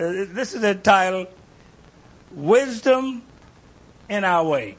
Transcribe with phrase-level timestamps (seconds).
[0.00, 1.26] Uh, this is entitled
[2.30, 3.20] Wisdom
[4.08, 4.76] in Our Way.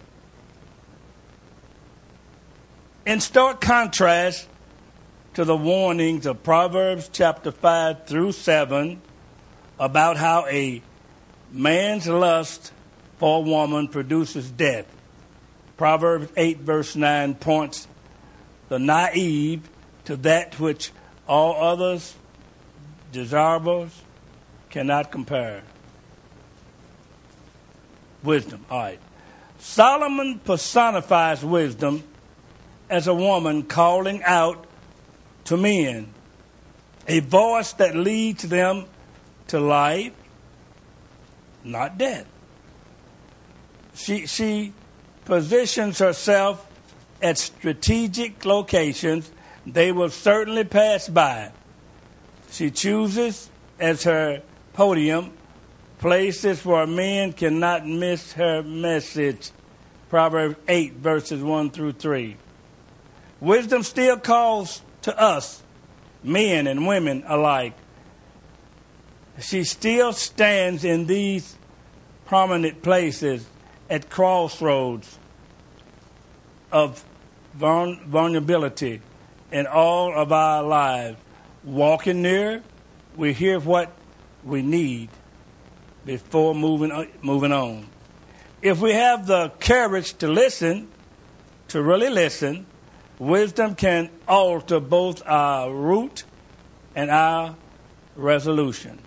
[3.05, 4.47] In stark contrast
[5.35, 8.99] to the warnings of Proverbs chapter 5 through 7
[9.79, 10.81] about how a
[11.51, 12.71] man's lust
[13.19, 14.87] for a woman produces death.
[15.77, 17.87] Proverbs 8, verse 9 points
[18.69, 19.69] the naive
[20.05, 20.91] to that which
[21.27, 22.15] all others
[23.11, 24.01] desirables
[24.71, 25.61] cannot compare.
[28.23, 28.99] Wisdom, all right.
[29.59, 32.03] Solomon personifies wisdom
[32.89, 34.65] as a woman calling out
[35.45, 36.13] to men,
[37.07, 38.85] a voice that leads them
[39.47, 40.13] to life,
[41.63, 42.25] not death.
[43.93, 44.73] She, she
[45.25, 46.65] positions herself
[47.21, 49.31] at strategic locations
[49.65, 51.51] they will certainly pass by.
[52.49, 54.41] She chooses as her
[54.73, 55.31] podium
[55.99, 59.51] places where men cannot miss her message.
[60.09, 62.35] Proverbs 8, verses 1 through 3.
[63.39, 65.61] Wisdom still calls to us,
[66.23, 67.73] men and women alike.
[69.39, 71.55] She still stands in these
[72.25, 73.45] prominent places
[73.89, 75.17] at crossroads
[76.71, 77.03] of
[77.53, 79.01] vulnerability
[79.51, 81.17] in all of our lives.
[81.63, 82.63] Walking near,
[83.15, 83.91] we hear what
[84.43, 85.09] we need
[86.05, 87.87] before moving, moving on.
[88.61, 90.87] If we have the courage to listen,
[91.69, 92.65] to really listen,
[93.19, 96.23] wisdom can alter both our route
[96.95, 97.55] and our
[98.15, 98.99] resolution.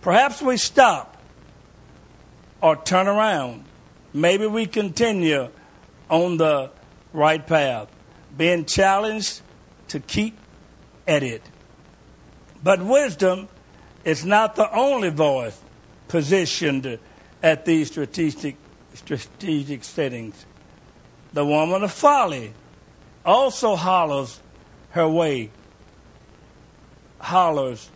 [0.00, 1.16] Perhaps we stop
[2.60, 3.64] or turn around.
[4.12, 5.48] Maybe we continue
[6.08, 6.70] on the
[7.12, 7.88] right path,
[8.36, 9.40] being challenged
[9.88, 10.38] to keep
[11.06, 11.42] at it.
[12.62, 13.48] But wisdom
[14.04, 15.58] is not the only voice
[16.08, 16.98] positioned
[17.42, 18.56] at these strategic,
[18.94, 20.46] strategic settings.
[21.32, 22.54] The woman of folly
[23.24, 24.40] also hollers
[24.90, 25.50] her way,
[27.18, 27.90] hollers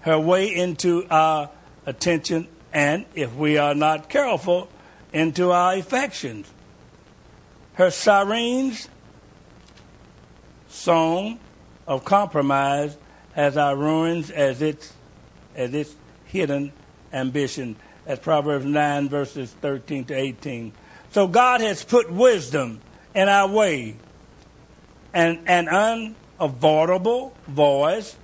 [0.00, 1.50] her way into our
[1.84, 4.68] attention, and if we are not careful,
[5.12, 6.50] into our affections.
[7.74, 8.88] Her sirens
[10.68, 11.40] song
[11.86, 12.96] of compromise
[13.34, 14.92] has our ruins as its
[15.56, 15.96] Uh, as its
[16.26, 16.72] hidden
[17.12, 20.72] ambition, as Proverbs 9, verses 13 to 18.
[21.10, 22.80] So God has put wisdom
[23.14, 23.96] in our way,
[25.14, 28.16] and an unavoidable voice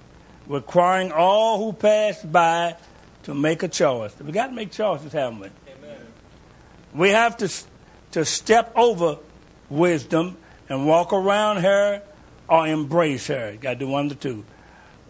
[0.47, 2.77] requiring all who pass by
[3.23, 4.13] to make a choice.
[4.21, 5.47] We got to make choices, haven't we?
[5.47, 6.07] Amen.
[6.93, 7.49] We have to
[8.13, 9.19] to step over
[9.69, 10.37] wisdom
[10.69, 12.03] and walk around her
[12.49, 13.53] or embrace her.
[13.53, 14.45] You got to do one of the two.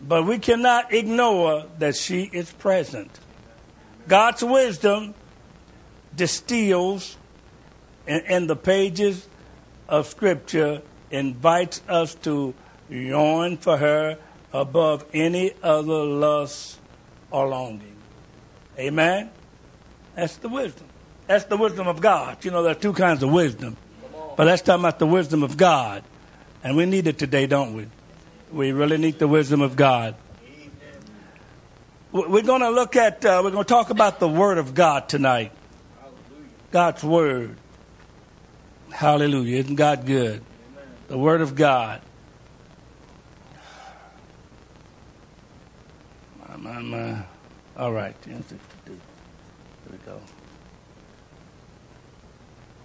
[0.06, 3.10] But we cannot ignore that she is present.
[4.08, 5.14] God's wisdom
[6.14, 7.16] distills
[8.06, 9.28] in, in the pages
[9.88, 12.54] of Scripture, invites us to
[12.88, 14.18] yearn for her
[14.52, 16.78] above any other lust
[17.30, 17.96] or longing.
[18.78, 19.30] Amen?
[20.14, 20.86] That's the wisdom.
[21.26, 22.44] That's the wisdom of God.
[22.44, 23.76] You know, there are two kinds of wisdom.
[24.36, 26.02] But let's talk about the wisdom of God.
[26.64, 27.86] And we need it today, don't we?
[28.52, 30.14] We really need the wisdom of God.
[32.12, 35.08] We're going to look at, uh, we're going to talk about the Word of God
[35.08, 35.52] tonight.
[36.70, 37.56] God's Word.
[38.90, 39.60] Hallelujah.
[39.60, 40.42] Isn't God good?
[41.08, 42.02] The Word of God.
[47.74, 48.14] All right.
[48.26, 48.38] Here
[49.90, 50.20] we go.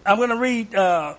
[0.05, 1.15] I'm going to read uh,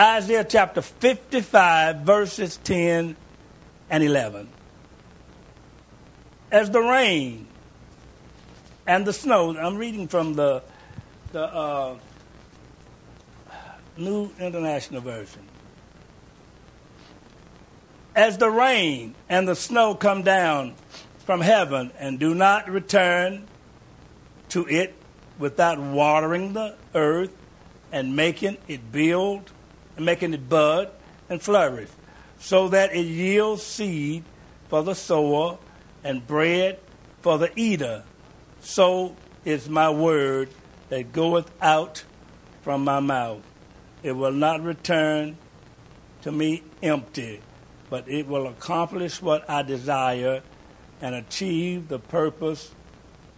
[0.00, 3.16] Isaiah chapter 55, verses 10
[3.90, 4.48] and 11.
[6.50, 7.46] As the rain
[8.86, 10.62] and the snow, I'm reading from the,
[11.32, 11.96] the uh,
[13.98, 15.42] New International Version.
[18.16, 20.76] As the rain and the snow come down
[21.26, 23.46] from heaven and do not return
[24.48, 24.94] to it
[25.38, 27.36] without watering the earth
[27.92, 29.52] and making it build
[30.00, 30.90] and making it bud
[31.28, 31.90] and flourish,
[32.38, 34.24] so that it yields seed
[34.70, 35.58] for the sower
[36.02, 36.78] and bread
[37.20, 38.02] for the eater.
[38.60, 39.14] So
[39.44, 40.48] is my word
[40.88, 42.02] that goeth out
[42.62, 43.42] from my mouth.
[44.02, 45.36] It will not return
[46.22, 47.42] to me empty,
[47.90, 50.40] but it will accomplish what I desire
[51.02, 52.70] and achieve the purpose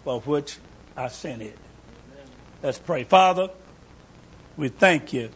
[0.05, 0.59] for which
[0.97, 1.59] I sent it.
[2.63, 3.03] Let's pray.
[3.03, 3.51] Father,
[4.57, 5.31] we thank you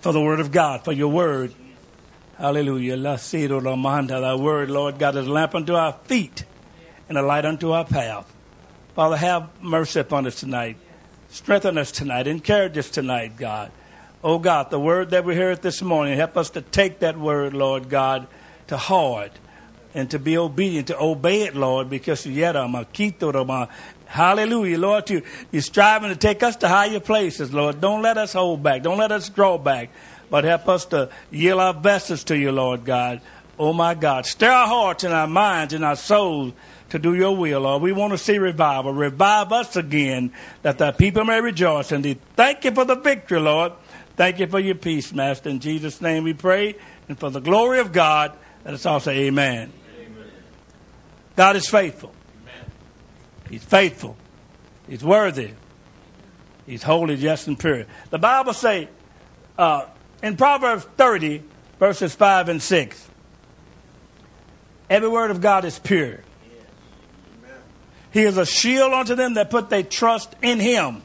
[0.00, 1.54] for the Word of God, for your Word.
[2.38, 2.96] Hallelujah.
[2.96, 6.44] Thy word, Lord God, is a lamp unto our feet
[7.08, 8.32] and a light unto our path.
[8.96, 10.76] Father, have mercy upon us tonight.
[11.30, 12.26] Strengthen us tonight.
[12.26, 13.70] Encourage us tonight, God.
[14.24, 17.54] Oh God, the word that we heard this morning, help us to take that word,
[17.54, 18.26] Lord God,
[18.66, 19.32] to heart
[19.94, 22.84] and to be obedient, to obey it, Lord, because yet I'm a
[24.12, 25.08] Hallelujah, Lord.
[25.08, 27.80] You, you're striving to take us to higher places, Lord.
[27.80, 28.82] Don't let us hold back.
[28.82, 29.88] Don't let us draw back.
[30.28, 33.22] But help us to yield our vessels to you, Lord God.
[33.58, 34.26] Oh my God.
[34.26, 36.52] Stir our hearts and our minds and our souls
[36.90, 37.80] to do your will, Lord.
[37.80, 38.92] We want to see revival.
[38.92, 40.30] Revive us again
[40.60, 41.90] that the people may rejoice.
[41.90, 42.04] And
[42.36, 43.72] thank you for the victory, Lord.
[44.16, 45.48] Thank you for your peace, Master.
[45.48, 46.74] In Jesus' name we pray.
[47.08, 49.72] And for the glory of God, let us all say amen.
[49.98, 50.30] amen.
[51.34, 52.12] God is faithful.
[53.52, 54.16] He's faithful.
[54.88, 55.50] He's worthy.
[56.64, 57.84] He's holy, just, and pure.
[58.08, 58.88] The Bible say
[59.58, 59.84] uh,
[60.22, 61.42] in Proverbs 30,
[61.78, 63.08] verses 5 and 6,
[64.88, 66.20] every word of God is pure.
[68.10, 71.02] He is a shield unto them that put their trust in him.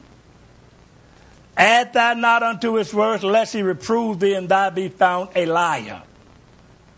[1.54, 5.44] Add thou not unto his words, lest he reprove thee and thou be found a
[5.44, 6.02] liar.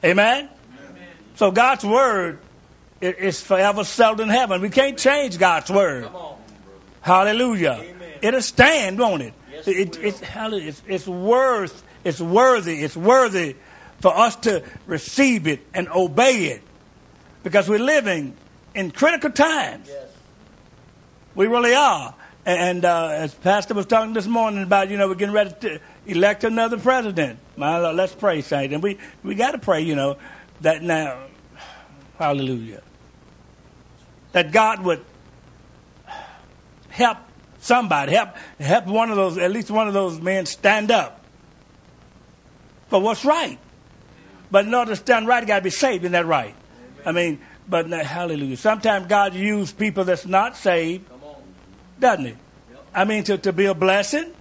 [0.04, 0.48] Amen?
[0.48, 1.08] Amen.
[1.34, 2.38] So God's word
[3.00, 4.60] is forever settled in heaven.
[4.60, 6.08] We can't change God's word.
[7.00, 7.78] Hallelujah.
[7.80, 8.12] Amen.
[8.20, 9.34] It'll stand, won't it?
[9.50, 13.56] Yes, it, it, it's, it's, it's worth, it's worthy, it's worthy
[14.00, 16.62] for us to receive it and obey it.
[17.42, 18.36] Because we're living
[18.74, 19.88] in critical times.
[19.88, 20.08] Yes.
[21.34, 22.14] We really are.
[22.44, 25.80] And uh, as Pastor was talking this morning about, you know, we're getting ready to
[26.06, 27.38] elect another president.
[27.56, 28.72] My Lord, let's pray, Saint.
[28.72, 30.16] And we, we got to pray, you know,
[30.62, 31.18] that now,
[32.18, 32.82] hallelujah,
[34.32, 35.04] that God would
[36.88, 37.18] help
[37.60, 41.24] somebody, help, help one of those, at least one of those men stand up
[42.88, 43.58] for what's right.
[44.50, 46.04] But in order to stand right, you got to be saved.
[46.04, 46.54] Isn't that right?
[47.02, 47.06] Amen.
[47.06, 48.56] I mean, but hallelujah.
[48.56, 51.08] Sometimes God uses people that's not saved,
[52.00, 52.30] doesn't He?
[52.32, 52.86] Yep.
[52.92, 54.32] I mean, to, to be a blessing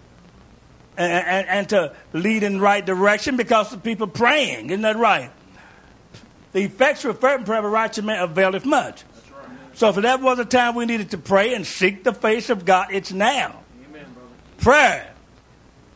[0.97, 4.71] and, and, and, to lead in the right direction because of people praying.
[4.71, 5.31] Isn't that right?
[6.53, 9.03] The effectual fervent prayer of a righteous man availeth much.
[9.79, 12.65] So if that was a time we needed to pray and seek the face of
[12.65, 13.63] God, it's now.
[13.87, 14.07] Amen,
[14.57, 15.09] prayer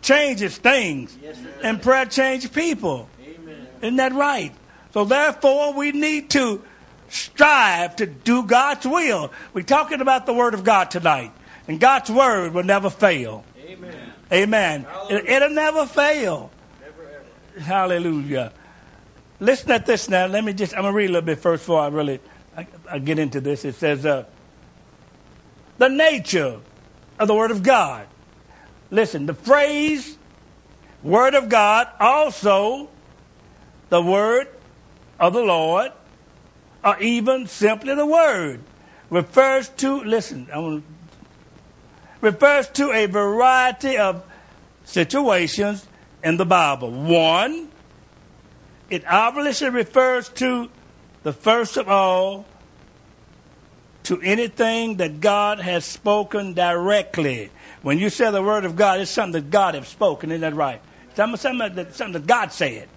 [0.02, 3.10] changes things, yes, and prayer changes people.
[3.22, 3.68] Amen.
[3.82, 4.54] Isn't that right?
[4.94, 6.64] So therefore, we need to
[7.10, 9.34] strive to do God's will.
[9.54, 11.34] We're talking about the Word of God tonight.
[11.68, 13.44] And God's Word will never fail.
[13.66, 14.14] Amen.
[14.32, 14.88] Amen.
[15.10, 16.52] It, will never fail.
[16.80, 18.54] Never, Hallelujah.
[19.42, 20.28] Listen at this now.
[20.28, 22.22] Let me just, I'm going to read a little bit first before I really
[22.56, 23.66] I, I get into this.
[23.66, 24.26] It says, uh,
[25.78, 26.60] the nature
[27.20, 28.08] of the Word of God.
[28.92, 30.18] Listen, the phrase
[31.02, 32.90] Word of God, also
[33.90, 34.48] the Word
[35.20, 35.92] of the Lord,
[36.84, 38.60] or even simply the word,
[39.10, 40.84] refers to, listen, I want
[42.20, 44.24] refers to a variety of
[44.86, 45.86] situations
[46.24, 46.90] in the Bible.
[46.90, 47.70] One,
[48.90, 50.70] it obviously refers to
[51.24, 52.46] the first of all,
[54.04, 57.50] to anything that God has spoken directly.
[57.82, 60.54] When you say the word of God, it's something that God has spoken, isn't that
[60.54, 60.82] right?
[61.16, 62.90] Something, something, that, something that God said.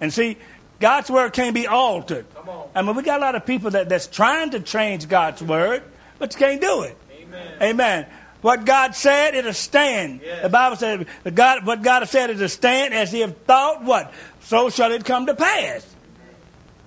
[0.00, 0.36] And see,
[0.80, 2.26] God's word can't be altered.
[2.74, 5.82] I mean, we got a lot of people that, that's trying to change God's word,
[6.18, 6.96] but you can't do it.
[7.12, 7.52] Amen.
[7.62, 8.06] Amen.
[8.42, 10.20] What God said, it'll stand.
[10.22, 10.42] Yes.
[10.42, 14.12] The Bible said, God, what God has said, it'll stand as He have thought, what?
[14.42, 15.95] So shall it come to pass.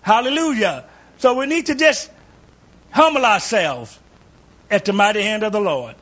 [0.09, 0.85] Hallelujah.
[1.19, 2.09] So we need to just
[2.89, 3.99] humble ourselves
[4.71, 5.95] at the mighty hand of the Lord,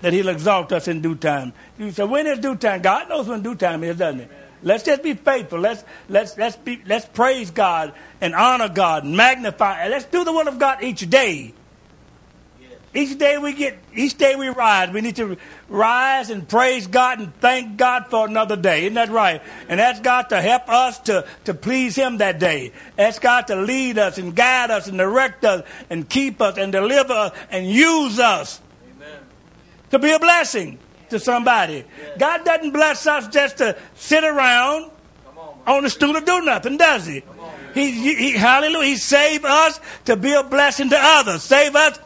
[0.00, 1.52] that He'll exalt us in due time.
[1.76, 2.82] You say, when is due time?
[2.82, 4.26] God knows when due time is, doesn't He?
[4.62, 5.58] Let's just be faithful.
[5.58, 9.88] Let's let's let's be let's praise God and honor God and magnify.
[9.88, 11.52] Let's do the will of God each day.
[12.94, 15.38] Each day we get, each day we rise, we need to
[15.70, 18.82] rise and praise God and thank God for another day.
[18.82, 19.40] Isn't that right?
[19.68, 22.72] And ask God to help us to, to please Him that day.
[22.98, 26.70] Ask God to lead us and guide us and direct us and keep us and
[26.70, 28.60] deliver us and use us
[28.96, 29.20] Amen.
[29.90, 31.84] to be a blessing to somebody.
[32.18, 34.90] God doesn't bless us just to sit around
[35.66, 37.06] on the stool and do nothing, does?
[37.06, 37.22] He,
[37.72, 38.30] he, he?
[38.32, 38.86] Hallelujah.
[38.86, 41.42] He saved us to be a blessing to others.
[41.42, 41.98] Save us,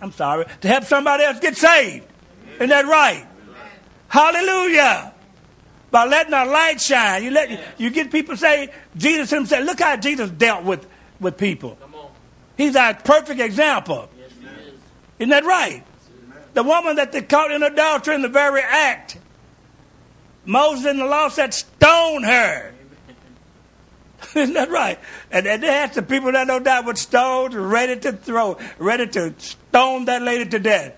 [0.00, 2.06] I'm sorry, to help somebody else get saved.
[2.56, 3.26] Isn't that right?
[4.08, 5.12] Hallelujah.
[5.90, 7.24] By letting our light shine.
[7.24, 10.86] You let you get people say, Jesus himself, look how Jesus dealt with,
[11.20, 11.78] with people.
[12.56, 14.08] He's our perfect example.
[15.18, 15.82] Isn't that right?
[16.54, 19.18] The woman that they caught in adultery in the very act.
[20.44, 22.72] Moses in the law said, stone her.
[24.40, 24.98] Isn't that right?
[25.30, 29.06] And, and they had some people that no doubt with stones ready to throw, ready
[29.06, 30.94] to stone that lady to death.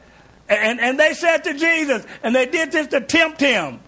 [0.48, 3.78] And, and they said to Jesus, and they did this to tempt him.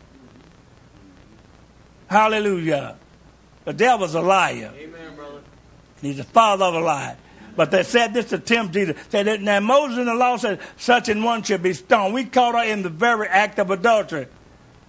[2.07, 2.97] Hallelujah.
[3.65, 4.73] The devil's a liar.
[4.77, 5.41] Amen, brother.
[6.01, 7.17] He's the father of a lie.
[7.57, 8.97] But they said this to tempt Jesus.
[9.09, 12.15] Said that now Moses in the law said such an one should be stoned.
[12.15, 14.29] We caught her in the very act of adultery.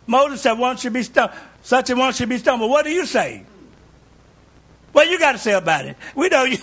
[0.05, 1.31] Moses said one should be stoned.
[1.63, 2.59] Such an one should be stoned.
[2.59, 3.45] But what do you say?
[4.91, 5.97] What you got to say about it?
[6.15, 6.57] We know you.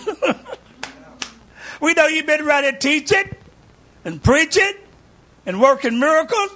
[1.81, 3.37] we know you've been ready to teach it
[4.05, 4.77] and preach it
[5.45, 6.51] and working miracles.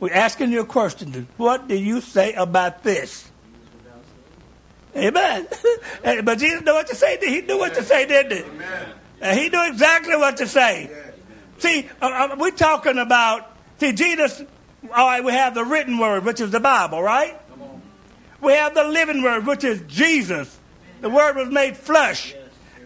[0.00, 1.28] We're asking you a question.
[1.36, 3.30] What do you say about this?
[4.96, 5.48] Amen.
[6.24, 7.18] but Jesus knew what to say.
[7.20, 8.44] He knew what to say, didn't he?
[9.20, 10.90] And he knew exactly what to say.
[11.58, 14.42] See, uh, uh, we're talking about, see, Jesus,
[14.94, 17.36] all right, we have the written word, which is the Bible, right?
[18.44, 20.58] We have the living word, which is Jesus.
[21.00, 22.34] The word was made flesh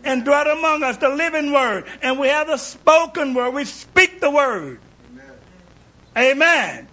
[0.04, 1.84] and dwelt among us, the living word.
[2.00, 3.50] And we have the spoken word.
[3.50, 4.80] We speak the word.
[6.16, 6.32] Amen.
[6.32, 6.88] Amen.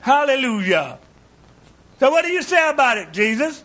[0.00, 0.98] Hallelujah.
[2.00, 3.62] So what do you say about it, Jesus?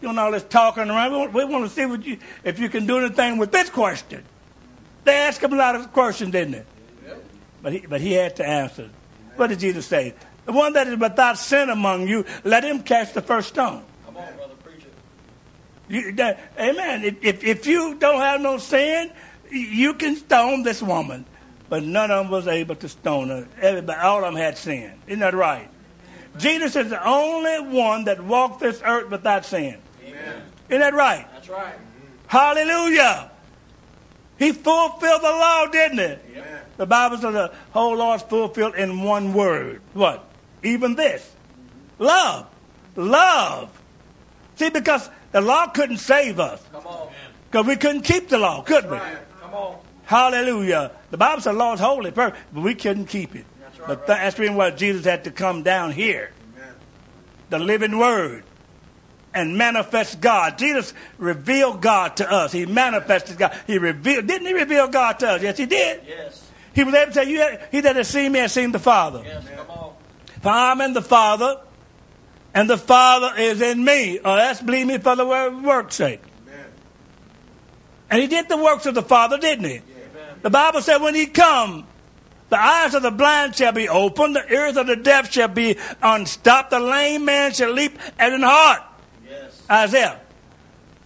[0.00, 1.12] You know all this talking around.
[1.12, 3.70] We want, we want to see what you, if you can do anything with this
[3.70, 4.24] question.
[5.04, 6.64] They asked him a lot of questions, didn't they?
[7.62, 8.90] But he, but he had to answer.
[9.36, 10.14] What did Jesus say?
[10.44, 13.84] The one that is without sin among you, let him cast the first stone.
[14.04, 14.92] Come on, brother, preach it.
[15.88, 17.04] You, that, amen.
[17.04, 19.12] If, if, if you don't have no sin,
[19.50, 21.26] you can stone this woman.
[21.68, 23.48] But none of them was able to stone her.
[23.60, 24.92] Everybody, all of them had sin.
[25.06, 25.70] Isn't that right?
[26.38, 29.78] Jesus is the only one that walked this earth without sin.
[30.04, 30.42] Amen.
[30.68, 31.26] Isn't that right?
[31.32, 31.74] That's right.
[32.26, 33.30] Hallelujah.
[34.38, 36.38] He fulfilled the law, didn't he?
[36.38, 36.60] Amen.
[36.78, 39.80] The Bible says the whole law is fulfilled in one word.
[39.92, 40.31] What?
[40.62, 41.30] Even this.
[41.98, 42.46] Love.
[42.96, 43.70] Love.
[44.56, 46.62] See, because the law couldn't save us.
[47.50, 48.96] Because we couldn't keep the law, could we?
[48.96, 49.18] Right.
[49.40, 49.76] Come on.
[50.04, 50.92] Hallelujah.
[51.10, 53.44] The Bible says the law is holy, perfect, but we couldn't keep it.
[53.60, 56.32] That's right, but th- that's the reason why Jesus had to come down here.
[57.50, 58.44] The living word
[59.34, 60.58] and manifest God.
[60.58, 62.52] Jesus revealed God to us.
[62.52, 63.58] He manifested God.
[63.66, 64.26] He revealed.
[64.26, 65.42] Didn't he reveal God to us?
[65.42, 66.02] Yes, he did.
[66.06, 66.50] Yes.
[66.74, 69.22] He was able to say, you he that has seen me has seen the Father.
[69.24, 69.46] Yes.
[69.54, 69.91] Come on.
[70.42, 71.60] For I'm in the Father,
[72.52, 74.18] and the Father is in me.
[74.18, 76.20] Or that's believe me for the work's sake.
[78.10, 79.76] And he did the works of the Father, didn't he?
[79.76, 79.82] Amen.
[80.42, 81.86] The Bible said when he come,
[82.50, 85.78] the eyes of the blind shall be opened, the ears of the deaf shall be
[86.02, 88.82] unstopped, the lame man shall leap at an heart.
[89.26, 89.62] Yes.
[89.70, 90.20] Isaiah.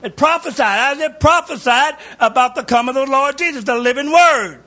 [0.02, 0.97] It prophesied.
[0.97, 4.64] Isaiah prophesied about the coming of the Lord Jesus, the living word.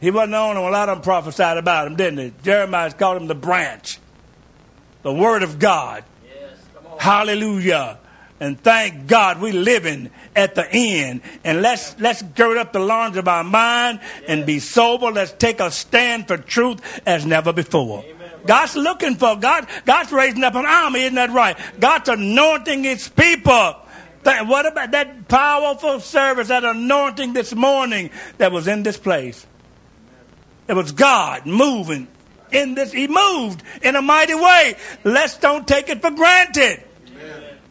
[0.00, 0.70] He wasn't the only one.
[0.70, 2.32] A lot of them prophesied about him, didn't they?
[2.42, 3.98] Jeremiah called him the branch,
[5.02, 6.04] the word of God.
[6.24, 6.56] Yes.
[6.74, 6.98] Come on.
[6.98, 7.98] Hallelujah.
[8.40, 11.22] And thank God we're living at the end.
[11.42, 15.06] And let's let's gird up the loins of our mind and be sober.
[15.06, 18.04] Let's take a stand for truth as never before.
[18.46, 19.66] God's looking for God.
[19.84, 21.58] God's raising up an army, isn't that right?
[21.80, 23.74] God's anointing His people.
[24.22, 29.47] What about that powerful service, that anointing this morning that was in this place?
[30.68, 32.06] It was God moving
[32.52, 32.92] in this.
[32.92, 34.76] He moved in a mighty way.
[35.02, 36.84] Let's don't take it for granted.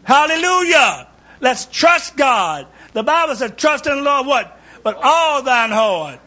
[0.03, 1.07] Hallelujah.
[1.39, 2.67] Let's trust God.
[2.93, 4.59] The Bible says, trust in the Lord what?
[4.83, 6.19] But all thine heart.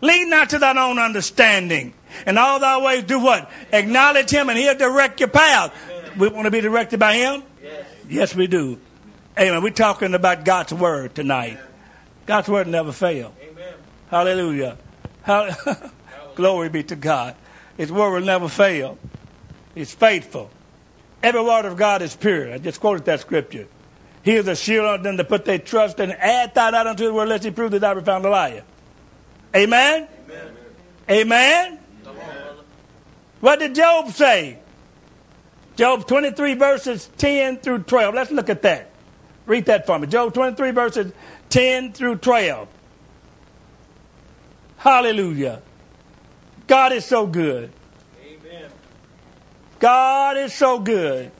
[0.00, 1.94] Lean not to thine own understanding.
[2.26, 3.50] And all thy ways do what?
[3.72, 5.72] Acknowledge him and he'll direct your path.
[6.18, 7.42] We want to be directed by him?
[7.62, 7.86] Yes.
[8.08, 8.78] Yes, we do.
[9.38, 9.62] Amen.
[9.62, 11.58] We're talking about God's word tonight.
[12.26, 13.32] God's word never fails.
[13.40, 13.74] Amen.
[14.10, 14.78] Hallelujah.
[16.34, 17.34] Glory be to God.
[17.76, 18.98] His word will never fail.
[19.74, 20.50] He's faithful.
[21.22, 22.52] Every word of God is pure.
[22.52, 23.66] I just quoted that scripture.
[24.22, 26.12] He is a shield unto them to put their trust in.
[26.12, 28.64] Add thou not unto his word, lest he prove that thou be found a liar.
[29.54, 30.08] Amen?
[30.28, 30.48] Amen.
[31.08, 31.78] Amen?
[32.02, 32.54] Brother.
[33.40, 34.58] What did Job say?
[35.76, 38.14] Job 23 verses 10 through 12.
[38.14, 38.90] Let's look at that.
[39.46, 40.06] Read that for me.
[40.06, 41.12] Job 23 verses
[41.50, 42.68] 10 through 12.
[44.78, 45.62] Hallelujah.
[46.66, 47.70] God is so good.
[48.24, 48.70] Amen.
[49.78, 51.30] God is so good.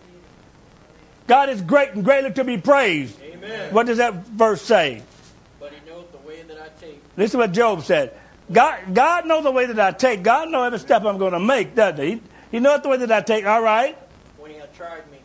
[1.27, 3.21] God is great and greatly to be praised.
[3.21, 3.75] Amen.
[3.75, 5.03] What does that verse say?
[5.59, 7.03] But he knows the way that I take.
[7.17, 8.17] This is what Job said.
[8.53, 10.23] God, God knows the way that I take.
[10.23, 12.21] God knows every step I'm going to make, doesn't he?
[12.53, 13.45] He knows the way that I take.
[13.45, 13.99] All right.
[14.39, 15.19] When he have tried me,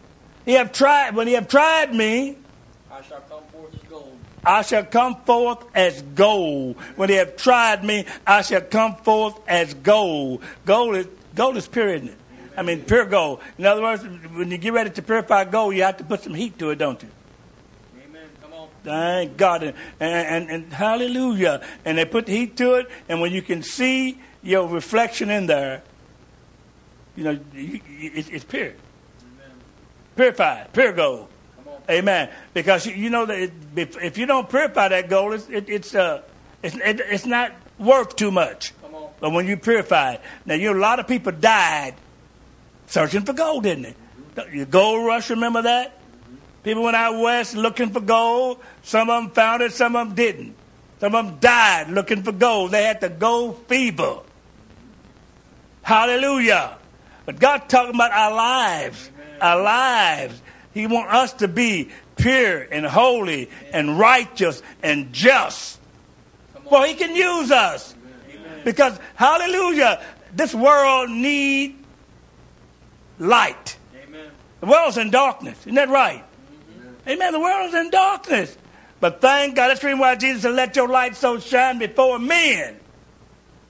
[0.45, 1.15] He have tried.
[1.15, 2.37] When he have tried me,
[2.91, 4.17] I shall come forth as gold.
[4.45, 6.77] I shall come forth as gold.
[6.95, 10.41] When they have tried me, I shall come forth as gold.
[10.65, 12.17] Gold is gold is pure, isn't it?
[12.57, 13.39] I mean, pure gold.
[13.57, 16.33] In other words, when you get ready to purify gold, you have to put some
[16.33, 17.09] heat to it, don't you?
[18.05, 18.29] Amen.
[18.41, 18.67] Come on.
[18.83, 19.63] Thank God.
[19.63, 21.65] And, and, and hallelujah.
[21.85, 25.47] And they put the heat to it, and when you can see your reflection in
[25.47, 25.81] there,
[27.15, 28.67] you know, it's, it's pure.
[28.67, 29.51] Amen.
[30.15, 31.29] Purified, pure gold.
[31.89, 32.29] Amen.
[32.53, 36.21] Because you, know that if, you don't purify that gold, it's, it, it's, uh,
[36.63, 38.73] it's, it, it's not worth too much.
[39.19, 41.95] But when you purify it, now you know, a lot of people died
[42.87, 43.95] searching for gold, didn't they?
[44.59, 45.97] The gold rush, remember that?
[46.63, 48.59] People went out west looking for gold.
[48.83, 50.55] Some of them found it, some of them didn't.
[50.99, 52.71] Some of them died looking for gold.
[52.71, 54.19] They had the gold fever.
[55.81, 56.77] Hallelujah.
[57.25, 59.09] But God talking about our lives.
[59.41, 60.41] Our lives.
[60.73, 65.79] He wants us to be pure and holy and righteous and just.
[66.69, 67.95] Well, he can use us.
[68.63, 70.01] Because, hallelujah,
[70.33, 71.77] this world need
[73.19, 73.77] light.
[74.03, 74.27] Amen.
[74.59, 75.59] The world's in darkness.
[75.61, 76.23] Isn't that right?
[77.07, 77.33] Amen.
[77.33, 78.55] The world's in darkness.
[78.99, 82.19] But thank God, that's the reason why Jesus said, let your light so shine before
[82.19, 82.77] men.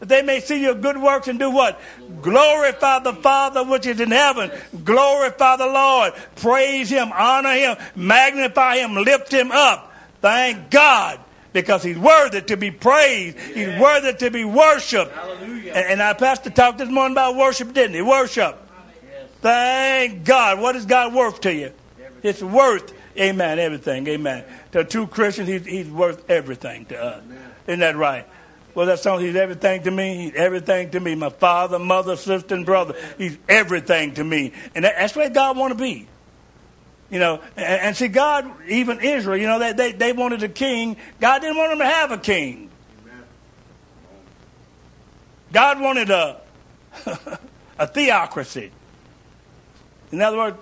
[0.02, 1.80] That they may see your good works and do what?
[2.24, 4.52] Glorify the Father which is in heaven.
[4.84, 6.14] Glorify the Lord.
[6.36, 7.12] Praise Him.
[7.14, 7.78] Honor Him.
[7.96, 8.96] Magnify Him.
[8.96, 9.94] Lift Him up.
[10.20, 11.20] Thank God.
[11.54, 13.40] Because He's worthy to be praised.
[13.40, 15.12] He's worthy to be worshiped.
[15.12, 15.74] Hallelujah.
[15.74, 18.02] And, and our pastor talked this morning about worship, didn't he?
[18.02, 18.58] Worship.
[19.04, 19.30] Yes.
[19.42, 20.60] Thank God.
[20.60, 21.72] What is God worth to you?
[22.24, 24.08] It's worth, amen, everything.
[24.08, 24.46] Amen.
[24.72, 27.24] To two Christians, he's, he's worth everything to us.
[27.68, 28.28] Isn't that right?
[28.74, 30.26] Well, that song, he's everything to me.
[30.26, 31.16] He's everything to me.
[31.16, 32.96] My father, mother, sister, and brother.
[33.18, 34.54] He's everything to me.
[34.76, 36.08] And that, that's where God want to be.
[37.10, 40.50] You know, and, and see, God, even Israel, you know, they, they, they wanted a
[40.50, 40.96] king.
[41.20, 42.70] God didn't want them to have a king.
[45.52, 46.40] God wanted a,
[47.80, 48.72] a theocracy.
[50.12, 50.58] In other words,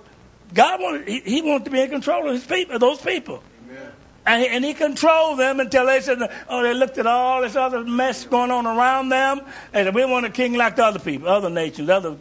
[0.52, 3.42] God wanted, he, he wanted to be in control of his people, those people.
[4.26, 7.56] And he, and he controlled them until they said, oh, they looked at all this
[7.56, 9.40] other mess going on around them.
[9.72, 12.16] And said, we want a king like the other people, other nations, other,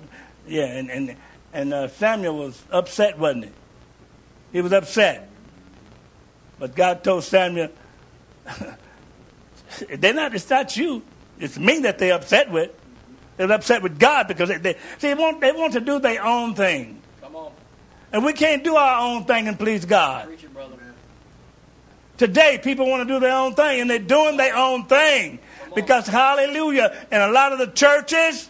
[0.48, 0.66] yeah.
[0.66, 1.16] And, and,
[1.54, 3.52] and uh, Samuel was upset, wasn't he?
[4.54, 5.30] He was upset.
[6.58, 7.70] But God told Samuel,
[9.90, 11.04] they're not, it's not you.
[11.40, 12.72] It's me that they're upset with.
[13.38, 16.24] They're upset with God because they, they, see, they, want, they want to do their
[16.24, 17.02] own thing.
[17.22, 17.52] Come on.
[18.12, 20.30] And we can't do our own thing and please God.
[20.54, 20.79] Brother.
[22.20, 25.40] Today, people want to do their own thing, and they're doing their own thing.
[25.74, 28.50] Because, hallelujah, in a lot of the churches,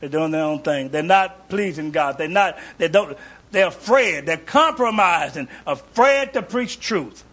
[0.00, 0.90] they're doing their own thing.
[0.90, 2.18] They're not pleasing God.
[2.18, 3.16] They're not, they don't,
[3.52, 4.26] they're afraid.
[4.26, 7.24] They're compromising, afraid to preach truth.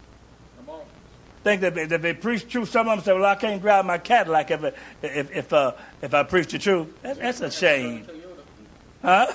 [1.44, 3.98] Think that if they preach truth, some of them say, well, I can't drive my
[3.98, 4.64] Cadillac if,
[5.02, 6.88] if, if, uh, if I preach the truth.
[7.02, 8.08] That, that's a shame.
[9.02, 9.34] Huh?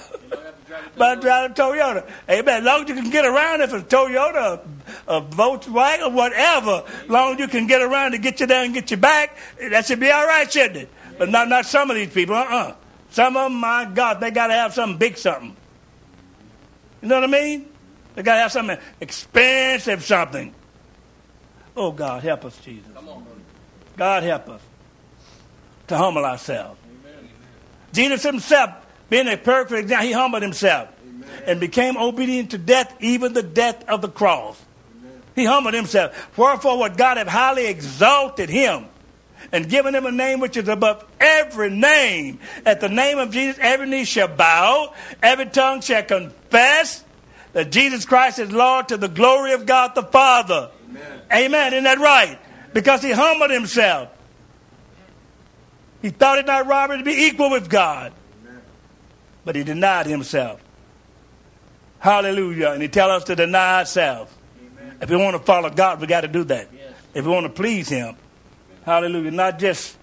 [0.66, 2.10] You don't have to drive a But drive a Toyota.
[2.28, 2.58] Amen.
[2.58, 4.66] As long as you can get around, if it's a Toyota,
[5.06, 8.64] a, a Volkswagen, whatever, as long as you can get around to get you there
[8.64, 10.88] and get you back, that should be all right, shouldn't it?
[11.18, 12.34] But not, not some of these people.
[12.34, 12.74] Uh-uh.
[13.10, 15.56] Some of them, my God, they got to have something big something.
[17.00, 17.68] You know what I mean?
[18.14, 20.54] They got to have something expensive something.
[21.76, 22.90] Oh, God, help us, Jesus.
[22.94, 23.40] Come on, brother.
[23.96, 24.60] God help us
[25.88, 26.80] to humble ourselves.
[26.84, 27.28] Amen.
[27.92, 28.70] Jesus himself,
[29.08, 30.88] being a perfect example, he humbled himself
[31.46, 34.60] and became obedient to death, even the death of the cross.
[35.34, 36.36] He humbled himself.
[36.36, 38.86] Wherefore, what God have highly exalted him
[39.52, 42.40] and given him a name which is above every name.
[42.64, 44.92] At the name of Jesus, every knee shall bow,
[45.22, 47.04] every tongue shall confess
[47.52, 50.70] that Jesus Christ is Lord to the glory of God the Father.
[50.90, 51.20] Amen.
[51.32, 51.72] Amen.
[51.74, 52.38] Isn't that right?
[52.72, 54.10] Because he humbled himself.
[56.02, 58.12] He thought it not robbery to be equal with God.
[59.46, 60.60] But he denied himself.
[62.00, 62.72] Hallelujah.
[62.72, 64.32] And he tell us to deny ourselves.
[64.58, 64.98] Amen.
[65.00, 66.68] If we want to follow God, we got to do that.
[66.74, 66.92] Yes.
[67.14, 68.16] If we want to please him.
[68.84, 69.30] Hallelujah.
[69.30, 69.96] Not just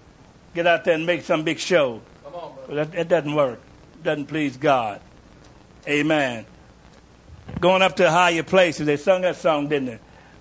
[0.54, 2.00] get out there and make some big show.
[2.24, 2.74] Come on, brother.
[2.84, 3.60] That, that doesn't work.
[4.02, 5.02] doesn't please God.
[5.86, 6.46] Amen.
[7.60, 8.86] Going up to higher places.
[8.86, 9.98] They sung that song, didn't they?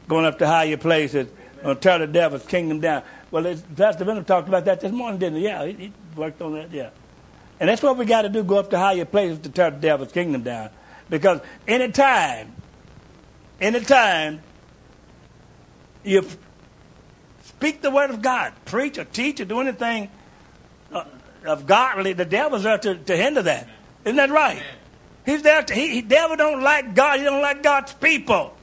[0.07, 1.27] Going up to higher places.
[1.61, 3.03] Gonna tear the devil's kingdom down.
[3.31, 3.43] Well,
[3.75, 5.45] Pastor Venable talked about that this morning, didn't he?
[5.45, 6.89] Yeah, he, he worked on that, yeah.
[7.59, 9.77] And that's what we got to do, go up to higher places to tear the
[9.77, 10.69] devil's kingdom down.
[11.09, 12.53] Because anytime,
[13.61, 14.41] anytime
[16.03, 16.25] you
[17.43, 20.09] speak the word of God, preach or teach or do anything
[20.91, 21.05] uh,
[21.45, 23.67] of godly, the devil's there to, to hinder that.
[24.03, 24.61] Isn't that right?
[25.25, 25.61] He's there.
[25.63, 27.19] To, he, he devil don't like God.
[27.19, 28.55] He don't like God's people.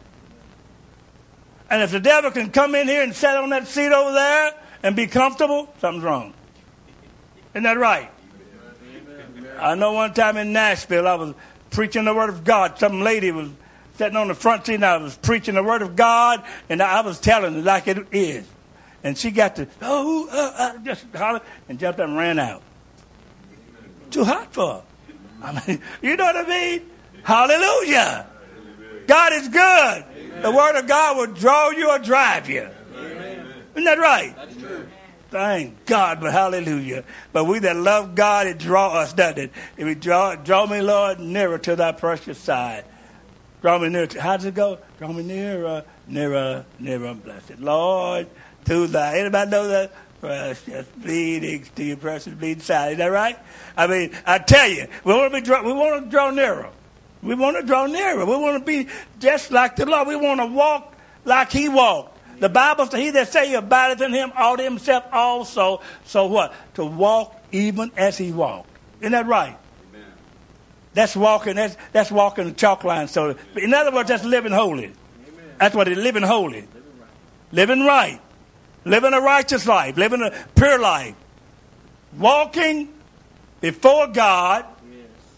[1.70, 4.55] And if the devil can come in here and sit on that seat over there
[4.83, 6.35] and be comfortable, something's wrong.
[7.55, 8.11] Isn't that right?
[9.61, 11.35] I know one time in Nashville, I was
[11.70, 12.79] preaching the word of God.
[12.79, 13.49] Some lady was
[13.96, 17.01] sitting on the front seat, and I was preaching the word of God, and I
[17.03, 18.46] was telling it like it is.
[19.03, 22.62] And she got to, oh, uh, uh, just holler, and jumped up and ran out.
[24.11, 24.83] Too hot for her.
[25.42, 26.90] I mean, you know what I mean?
[27.23, 28.27] Hallelujah.
[29.07, 30.05] God is good.
[30.42, 32.68] The word of God will draw you or drive you.
[33.75, 34.35] Isn't that right?
[34.37, 34.87] That's true.
[35.30, 37.04] Thank God, but hallelujah.
[37.32, 39.52] But we that love God, it draw us, doesn't it?
[39.76, 42.84] If we draw, draw me, Lord, nearer to thy precious side.
[43.62, 44.06] Draw me nearer.
[44.06, 44.78] To, how does it go?
[44.98, 48.26] Draw me nearer, nearer, nearer, blessed Lord,
[48.64, 49.18] to thy.
[49.18, 49.92] Anybody know that?
[50.20, 52.92] Precious bleeding to your precious bleeding side.
[52.92, 53.38] Is that right?
[53.76, 56.70] I mean, I tell you, we want to be draw, we want to draw nearer.
[57.22, 58.24] We want to draw nearer.
[58.24, 60.08] We want to be just like the Lord.
[60.08, 62.10] We want to walk like He walked.
[62.40, 65.81] The Bible says, He that say abideth in Him ought himself also.
[66.05, 66.55] So what?
[66.74, 68.70] To walk even as He walked.
[69.00, 69.57] Isn't that right?
[70.92, 71.55] That's walking.
[71.55, 73.07] That's that's walking the chalk line.
[73.09, 74.92] So, in other words, that's living holy.
[75.59, 76.03] That's what it is.
[76.03, 76.66] Living holy,
[77.53, 78.20] living right,
[78.85, 81.14] living a righteous life, living a pure life,
[82.18, 82.88] walking
[83.61, 84.64] before God.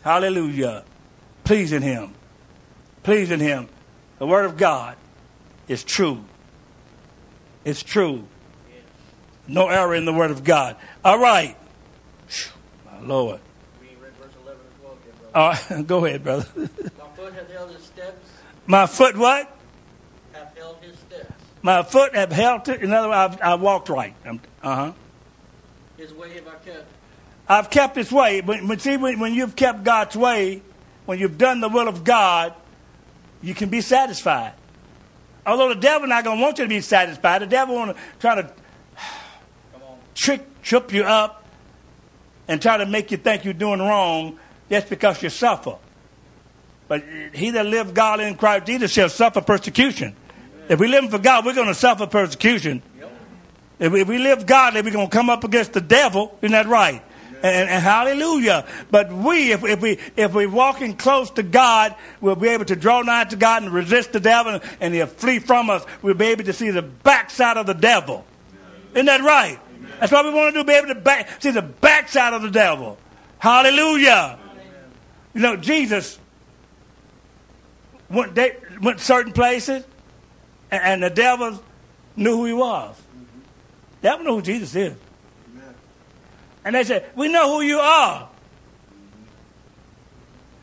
[0.03, 0.85] Hallelujah,
[1.45, 2.15] pleasing Him,
[3.03, 3.69] pleasing Him.
[4.19, 4.97] The Word of God
[5.69, 6.25] is true.
[7.65, 8.25] It's true.
[9.47, 10.77] No error in the Word of God.
[11.05, 11.57] All right,
[12.87, 13.41] my Lord.
[13.81, 15.39] We read verse 11 and 12 again, brother.
[15.39, 16.47] All right, go ahead, brother.
[16.57, 18.29] My foot hath held his steps,
[18.67, 19.57] My foot, what?
[20.33, 21.33] hath held his steps.
[21.63, 22.83] My foot have held it.
[22.83, 24.15] In other words, I've, I walked right.
[24.25, 24.93] Uh huh.
[25.97, 26.87] His way have I kept.
[27.49, 28.41] I've kept His way.
[28.41, 30.63] But, but see, when, when you've kept God's way,
[31.07, 32.55] when you've done the will of God,
[33.43, 34.55] you can be satisfied.
[35.45, 38.03] Although the devil not going to want you to be satisfied, the devil want to
[38.21, 38.53] try to
[40.15, 41.45] trick, trip you up,
[42.49, 44.39] and try to make you think you're doing wrong.
[44.73, 45.77] just because you suffer.
[46.89, 50.17] But he that live God in Christ Jesus shall suffer persecution.
[50.69, 52.83] If we live for God, we're going to suffer persecution.
[53.79, 56.39] If we, if we live godly, we're going to come up against the devil.
[56.41, 57.03] Isn't that right?
[57.43, 58.67] And, and hallelujah.
[58.91, 62.77] But we, if, if we if we're walking close to God, we'll be able to
[62.77, 65.85] draw nigh to God and resist the devil, and he'll flee from us.
[66.03, 68.25] We'll be able to see the backside of the devil.
[68.95, 69.59] Isn't that right?
[69.99, 70.65] That's what we want to do.
[70.65, 72.97] Be able to back, see the backside of the devil.
[73.39, 74.39] Hallelujah.
[75.35, 76.19] You know, Jesus
[78.09, 79.85] went, they, went certain places,
[80.71, 81.61] and, and the devil
[82.15, 82.97] knew who he was.
[84.01, 84.97] The devil knew who Jesus is.
[86.65, 88.29] And they said, We know who you are.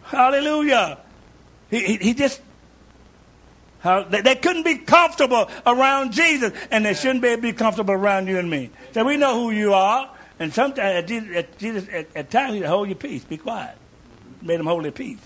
[0.04, 0.98] Hallelujah.
[1.70, 2.42] He, he, he just,
[3.80, 8.28] how, they, they couldn't be comfortable around Jesus, and they shouldn't be be comfortable around
[8.28, 8.72] you and me.
[8.94, 10.10] So we know who you are,
[10.40, 13.38] and sometimes at Jesus, at, Jesus, at, at times, he said, Hold your peace, be
[13.38, 13.78] quiet.
[14.42, 15.20] Made them hold their peace.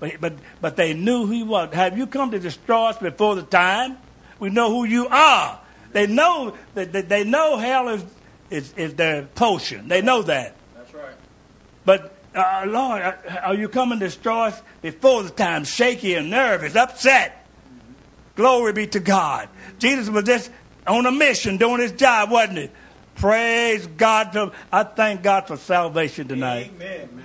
[0.00, 1.72] But, but, but they knew who he was.
[1.74, 3.98] Have you come to destroy us before the time?
[4.40, 5.60] We know who you are.
[5.92, 8.04] They know that that they know hell is,
[8.52, 9.88] is, is their potion.
[9.88, 10.54] They know that.
[10.76, 11.14] That's right.
[11.84, 15.64] But uh, Lord, are- are you coming to destroy us before the time?
[15.64, 17.46] Shaky and nervous, upset.
[18.34, 19.48] Glory be to God.
[19.78, 20.50] Jesus was just
[20.86, 22.70] on a mission, doing his job, wasn't he?
[23.16, 24.32] Praise God.
[24.32, 26.70] For, I thank God for salvation tonight.
[26.74, 27.22] Amen.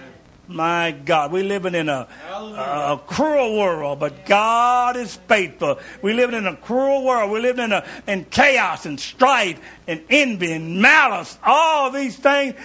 [0.47, 5.77] My God, we're living in a, a, a cruel world, but God is faithful.
[6.01, 7.31] We're living in a cruel world.
[7.31, 11.37] We're living in, a, in chaos and strife and envy and malice.
[11.43, 12.55] All these things,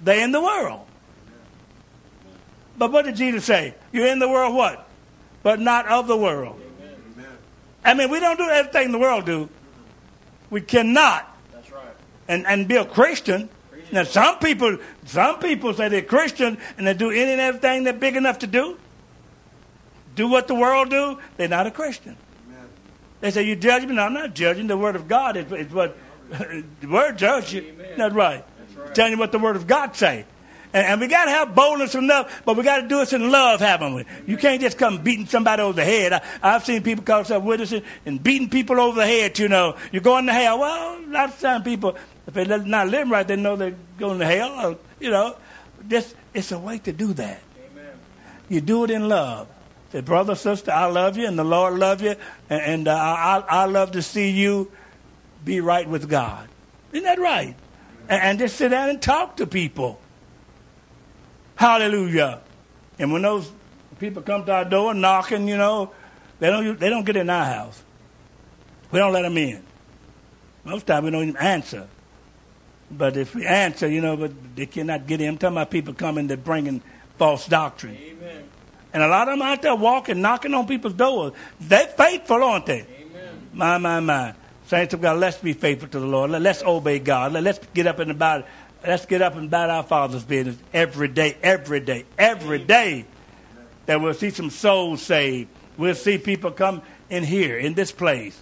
[0.00, 0.86] they're in the world.
[2.78, 3.74] But what did Jesus say?
[3.92, 4.88] You're in the world what?
[5.42, 6.60] But not of the world.
[7.84, 9.48] I mean, we don't do everything the world do.
[10.50, 11.82] We cannot That's right.
[12.26, 13.50] and, and be a Christian.
[13.90, 14.76] Now, some people,
[15.08, 18.46] some people say they're Christian and they do any and everything they're big enough to
[18.46, 18.78] do.
[20.14, 21.18] Do what the world do.
[21.36, 22.16] They're not a Christian.
[23.20, 23.94] They say you judge me.
[23.94, 24.66] No, I'm not judging.
[24.66, 25.96] The Word of God is, is what
[26.30, 27.74] the Word judges you.
[27.96, 28.44] That's right.
[28.76, 28.94] right.
[28.94, 30.24] Telling you what the Word of God say.
[30.72, 33.30] And, and we got to have boldness enough, but we got to do it in
[33.30, 34.04] love, haven't we?
[34.26, 36.12] You can't just come beating somebody over the head.
[36.12, 39.76] I, I've seen people call themselves witnesses and beating people over the head, you know.
[39.90, 40.58] You're going to hell.
[40.58, 41.96] Well, a lot of times people,
[42.28, 44.66] if they're not living right, they know they're going to hell.
[44.66, 45.36] Or, you know,
[45.80, 47.40] this, it's a way to do that.
[47.72, 47.86] Amen.
[48.48, 49.48] You do it in love.
[49.92, 52.14] Say, brother, sister, I love you, and the Lord love you,
[52.50, 54.70] and, and uh, I, I love to see you
[55.42, 56.46] be right with God.
[56.92, 57.56] Isn't that right?
[58.10, 59.98] And, and just sit down and talk to people.
[61.56, 62.42] Hallelujah.
[62.98, 63.50] And when those
[63.98, 65.92] people come to our door knocking, you know,
[66.40, 67.82] they don't they don't get in our house.
[68.90, 69.62] We don't let them in.
[70.64, 71.88] Most times we don't even answer.
[72.90, 75.28] But if we answer, you know, but they cannot get in.
[75.28, 76.82] I'm talking about people coming that bringing
[77.18, 77.96] false doctrine.
[77.96, 78.44] Amen.
[78.92, 81.32] And a lot of them out there walking, knocking on people's doors.
[81.60, 82.86] They're faithful, aren't they?
[83.00, 83.48] Amen.
[83.52, 84.34] My, my, my.
[84.66, 86.30] Saints of God, let's be faithful to the Lord.
[86.30, 87.32] Let- Let's obey God.
[87.32, 88.46] Let's get up and about.
[88.86, 93.06] Let's get up and about our Father's business every day, every day, every day.
[93.86, 95.48] That we'll see some souls saved.
[95.76, 98.40] We'll see people come in here, in this place,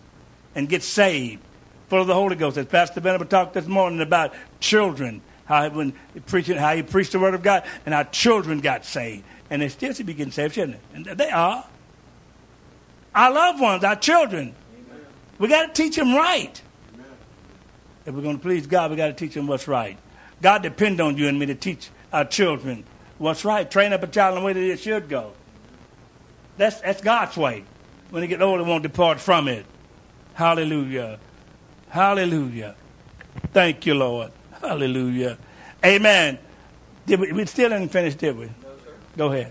[0.54, 1.42] and get saved,
[1.88, 2.56] full of the Holy Ghost.
[2.56, 7.12] As Pastor Venable talked this morning about children, how when he preached, how he preached
[7.12, 10.32] the Word of God, and how children got saved, and they still should be getting
[10.32, 10.96] saved, shouldn't they?
[10.96, 11.64] And they are.
[13.14, 14.54] Our loved ones, our children.
[15.38, 16.60] We got to teach them right.
[18.04, 19.98] If we're going to please God, we got to teach them what's right.
[20.42, 22.84] God depend on you and me to teach our children
[23.18, 23.70] what's right.
[23.70, 25.32] Train up a child in the way that it should go.
[26.56, 27.64] That's, that's God's way.
[28.10, 29.66] When they get older, they won't depart from it.
[30.34, 31.18] Hallelujah.
[31.96, 32.74] Hallelujah.
[33.54, 34.30] Thank you, Lord.
[34.60, 35.38] Hallelujah.
[35.82, 36.38] Amen.
[37.06, 38.44] Did we, we still didn't finish, did we?
[38.44, 38.52] No,
[38.84, 38.92] sir.
[39.16, 39.50] Go ahead.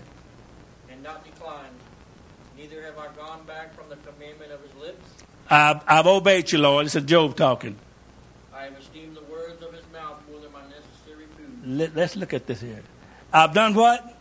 [0.88, 1.74] And not declined.
[2.56, 5.04] Neither have I gone back from the commandment of his lips.
[5.50, 6.86] I've, I've obeyed you, Lord.
[6.86, 7.74] This is Job talking.
[8.54, 11.66] I have esteemed the words of his mouth more than my necessary food.
[11.66, 12.84] Let, let's look at this here.
[13.32, 14.16] I've done what?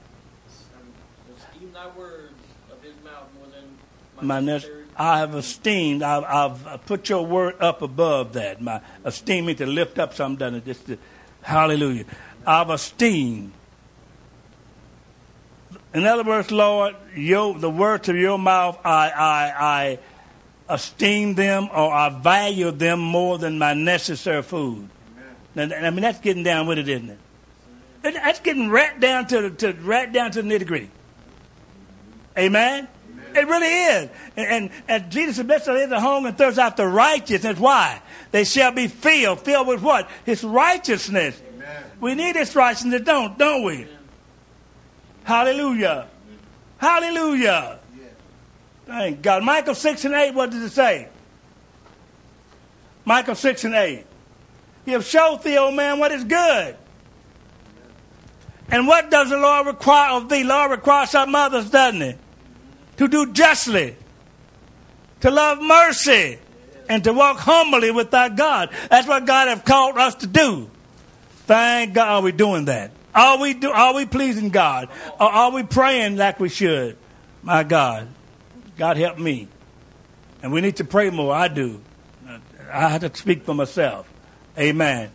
[1.37, 2.33] Esteem thy words
[2.71, 3.77] of his mouth more than
[4.17, 6.03] my, my ne- necessary I have esteemed.
[6.03, 8.61] I've, I've put your word up above that.
[8.61, 10.37] My esteem means to lift up something.
[10.37, 10.65] Doesn't it?
[10.65, 10.97] Just to,
[11.41, 12.05] hallelujah.
[12.45, 13.51] I've esteemed.
[15.93, 19.99] In other words, Lord, your, the words of your mouth, I, I,
[20.67, 24.89] I esteem them or I value them more than my necessary food.
[25.55, 27.19] I mean, that's getting down with it, isn't it?
[28.01, 30.91] That's getting right down to, the- to right down to the nitty gritty.
[32.37, 32.87] Amen?
[33.35, 34.09] It really is.
[34.37, 37.59] And, and, and Jesus said, Blessed are the hunger and thirst after righteousness.
[37.59, 38.01] Why?
[38.31, 39.41] They shall be filled.
[39.41, 40.09] Filled with what?
[40.25, 41.41] His righteousness.
[41.99, 43.87] We need His righteousness, don't, don't we?
[45.23, 46.07] Hallelujah.
[46.77, 47.79] Hallelujah.
[48.85, 49.43] Thank God.
[49.43, 51.09] Micah 6 and 8, what does it say?
[53.03, 54.05] Micah 6 and 8.
[54.85, 56.77] He have showed thee, O man, what is good.
[58.69, 60.43] And what does the Lord require of thee?
[60.43, 62.15] Lord requires some others, doesn't he?
[62.97, 63.95] To do justly,
[65.21, 66.39] to love mercy,
[66.87, 68.69] and to walk humbly with thy God.
[68.89, 70.69] That's what God have called us to do.
[71.45, 72.91] Thank God, are we doing that?
[73.13, 73.71] Are we do?
[73.71, 74.89] Are we pleasing God?
[75.19, 76.97] Or are we praying like we should?
[77.43, 78.07] My God,
[78.77, 79.47] God help me.
[80.41, 81.33] And we need to pray more.
[81.33, 81.81] I do.
[82.71, 84.07] I have to speak for myself.
[84.57, 85.11] Amen.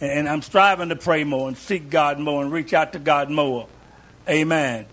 [0.00, 3.30] And I'm striving to pray more and seek God more and reach out to God
[3.30, 3.68] more.
[4.28, 4.86] Amen.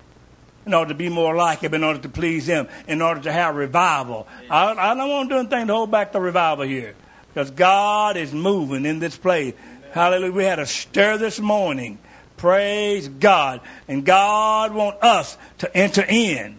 [0.65, 3.31] In order to be more like Him, in order to please Him, in order to
[3.31, 4.27] have revival.
[4.49, 6.95] I, I don't want to do anything to hold back the revival here.
[7.33, 9.53] Because God is moving in this place.
[9.91, 10.31] Hallelujah.
[10.31, 11.99] We had a stir this morning.
[12.37, 13.61] Praise God.
[13.87, 16.57] And God wants us to enter in.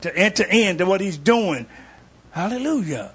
[0.00, 1.66] To enter into what He's doing.
[2.32, 3.12] Hallelujah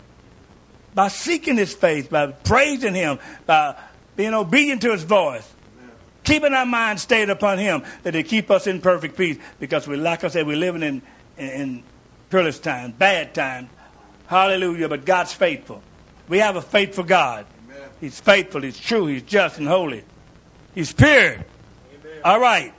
[0.94, 3.76] by seeking his face, by praising him, by
[4.16, 5.50] being obedient to his voice,
[6.30, 9.38] keeping our mind stayed upon him, that he keep us in perfect peace.
[9.60, 11.02] Because we, like I said, we're living in,
[11.38, 11.84] in, in
[12.30, 13.70] peerless times, bad times.
[14.28, 14.88] Hallelujah.
[14.88, 15.82] But God's faithful.
[16.28, 17.48] We have a faithful God.
[18.00, 20.06] He's faithful, he's true, he's just and holy.
[20.74, 21.44] He's pure.
[22.24, 22.74] All right.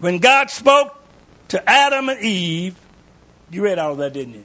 [0.00, 1.02] When God spoke
[1.48, 2.76] to Adam and Eve,
[3.50, 4.44] you read all of that, didn't you?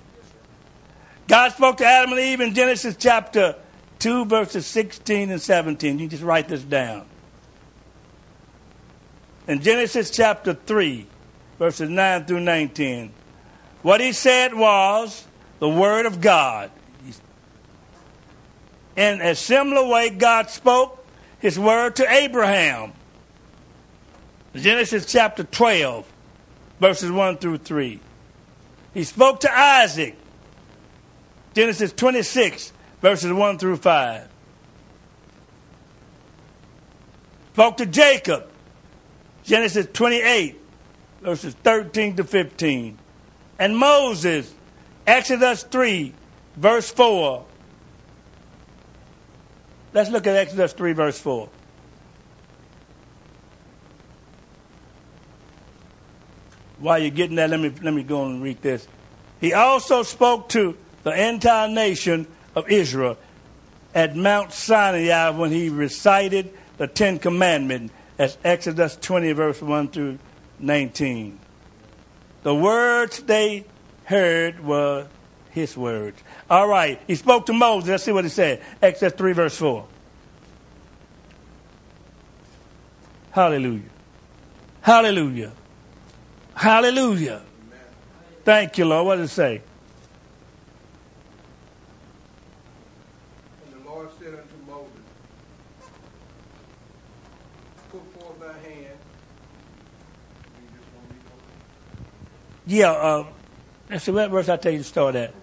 [1.28, 3.56] God spoke to Adam and Eve in Genesis chapter
[4.00, 6.00] 2, verses 16 and 17.
[6.00, 7.06] You just write this down.
[9.48, 11.08] In Genesis chapter 3,
[11.58, 13.14] verses 9 through 19,
[13.82, 15.26] what he said was
[15.60, 16.70] the Word of God.
[18.98, 21.06] In a similar way, God spoke
[21.40, 22.94] his word to Abraham.
[24.56, 26.12] Genesis chapter 12,
[26.80, 28.00] verses 1 through 3.
[28.96, 30.18] He spoke to Isaac.
[31.54, 34.28] Genesis 26, verses 1 through 5.
[37.54, 38.50] Spoke to Jacob.
[39.48, 40.60] Genesis 28,
[41.22, 42.98] verses 13 to 15.
[43.58, 44.54] And Moses,
[45.08, 46.14] Exodus 3,
[46.58, 47.46] verse 4.
[49.94, 51.48] Let's look at Exodus 3, verse 4.
[56.80, 58.86] While you're getting that, let me, let me go and read this.
[59.40, 63.18] He also spoke to the entire nation of Israel
[63.96, 67.94] at Mount Sinai when he recited the Ten Commandments.
[68.18, 70.20] That's Exodus 20, verse 1 through
[70.60, 71.40] 19.
[72.44, 73.66] The words they
[74.06, 75.08] heard were
[75.52, 76.22] his words.
[76.50, 77.90] All right, he spoke to Moses.
[77.90, 78.62] Let's see what he said.
[78.82, 79.88] Exodus 3, verse 4.
[83.32, 83.82] Hallelujah.
[84.82, 85.52] Hallelujah.
[86.56, 87.42] Hallelujah.
[88.44, 89.06] Thank you, Lord.
[89.06, 89.62] What does it say?
[93.66, 94.92] And the Lord said unto Moses,
[97.92, 98.98] Put forth thy hand.
[100.56, 102.04] You just want me to-
[102.68, 103.26] Yeah, uh,
[103.90, 105.34] let's what verse I tell you to start at.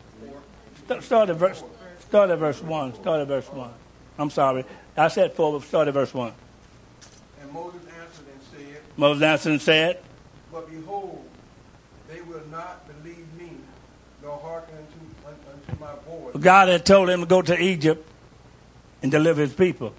[0.87, 1.65] St- Start at verse.
[2.01, 2.95] Start at verse one.
[2.95, 3.73] Start at verse one.
[4.19, 4.65] I'm sorry,
[4.97, 6.35] I said four, but start at verse one.
[7.41, 10.03] And Moses answered and said, Moses answered and said,
[10.53, 11.25] But behold,
[12.11, 13.53] they will not believe me,
[14.23, 16.37] nor hearken unto, unto my voice.
[16.39, 18.07] God had told him to go to Egypt
[19.03, 19.95] and deliver his people.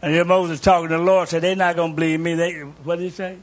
[0.00, 2.34] And here Moses talking to the Lord said, They're not going to believe me.
[2.34, 3.38] They, what did he say?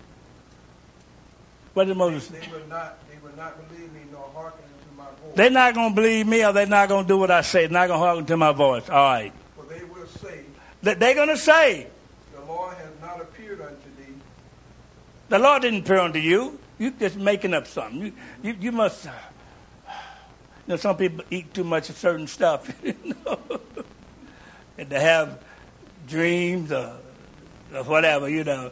[1.76, 2.40] What did Moses say?
[2.40, 5.36] They will not, they will not believe me, nor hearken unto my voice.
[5.36, 7.68] They're not going to believe me or they're not going to do what I say.
[7.68, 8.90] They're not going to hearken to my voice.
[8.90, 9.34] All right.
[9.58, 10.46] For they will say,
[10.84, 11.88] That They're going to say,
[12.34, 14.14] The Lord has not appeared unto thee.
[15.28, 16.58] The Lord didn't appear unto you.
[16.80, 18.02] You just making up something.
[18.02, 19.04] You, you, you must.
[19.04, 19.12] You
[20.68, 23.40] know, some people eat too much of certain stuff, you know,
[24.78, 25.44] and they have
[26.08, 26.96] dreams or,
[27.76, 28.72] or whatever, you know.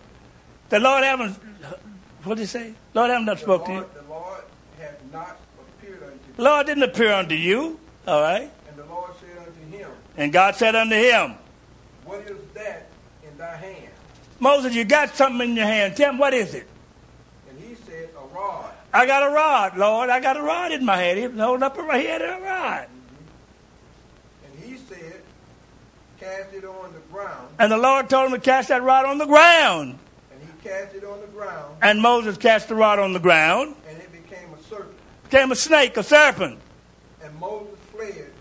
[0.69, 1.37] The Lord haven't.
[2.23, 2.73] What did he say?
[2.93, 3.79] Lord I have not spoken to you.
[3.79, 4.43] Lord, the Lord
[4.79, 6.35] has not appeared unto.
[6.37, 7.79] The Lord didn't appear unto you.
[8.07, 8.49] All right.
[8.69, 11.35] And the Lord said unto him, And God said unto him,
[12.05, 12.87] What is that
[13.27, 13.89] in thy hand?
[14.39, 15.97] Moses, you got something in your hand.
[15.97, 16.67] Tell me what is it?
[17.49, 18.71] And he said, A rod.
[18.93, 20.09] I got a rod, Lord.
[20.09, 21.19] I got a rod in my hand.
[21.19, 22.87] He was holding up a he had a rod.
[22.87, 24.45] Mm-hmm.
[24.45, 25.21] And he said,
[26.21, 27.49] Cast it on the ground.
[27.59, 29.99] And the Lord told him to cast that rod on the ground.
[30.65, 33.75] And cast it on the ground, And Moses cast the rod on the ground.
[33.87, 34.93] and it became a serpent.
[35.29, 36.59] Became a snake, a serpent.
[37.23, 38.31] And Moses fled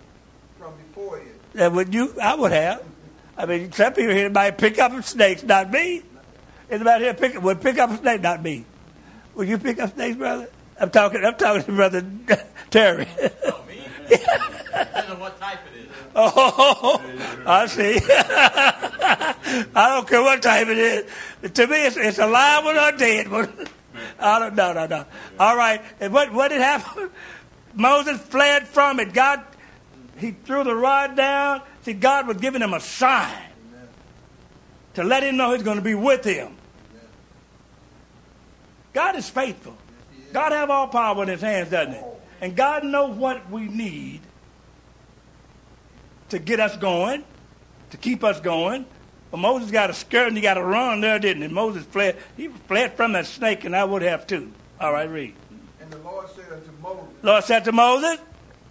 [0.58, 1.52] from before it.
[1.54, 2.14] That would you?
[2.20, 2.82] I would have.
[3.36, 6.02] I mean, some people here might pick up snakes, not me.
[6.70, 8.64] Anybody here pick would pick up a snake, not me.
[9.34, 10.48] Would you pick up snakes, brother?
[10.80, 11.24] I'm talking.
[11.24, 12.04] I'm talking to brother
[12.70, 13.06] Terry.
[13.46, 13.80] Oh, me?
[14.08, 15.88] Depends on what type it is.
[16.14, 17.02] Oh,
[17.46, 17.98] I see.
[18.08, 21.52] I don't care what type it is.
[21.52, 23.52] To me, it's, it's a live one or a dead one.
[24.18, 24.72] I don't know.
[24.72, 25.04] No, no.
[25.38, 25.82] All right.
[26.00, 27.10] And what what did happen?
[27.74, 29.12] Moses fled from it.
[29.12, 29.42] God,
[30.18, 31.62] he threw the rod down.
[31.82, 33.50] See, God was giving him a sign
[34.94, 36.56] to let him know he's going to be with him.
[38.92, 39.76] God is faithful.
[40.32, 42.00] God have all power in his hands, doesn't he?
[42.40, 44.20] And God knows what we need
[46.32, 47.24] to get us going,
[47.90, 48.84] to keep us going.
[49.30, 51.48] But Moses got a skirt and he got to run there, didn't he?
[51.48, 52.16] Moses fled.
[52.36, 54.52] He fled from that snake, and I would have too.
[54.80, 55.34] All right, read.
[55.80, 58.18] And the Lord said unto Moses, Lord said to Moses,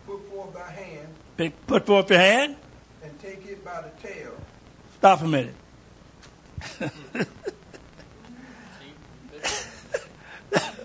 [0.05, 2.55] Put forth thy hand, "Pick- Put forth your hand.
[3.03, 4.33] and take it by the tail.
[4.97, 5.55] Stop a minute.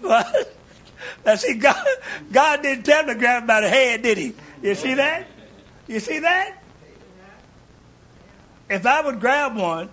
[0.00, 0.52] what?
[1.24, 1.84] Now, see, God,
[2.32, 4.32] God didn't tell him to grab him by the head, did he?
[4.62, 5.26] You see that?
[5.88, 6.62] You see that?
[8.68, 9.90] If I would grab one,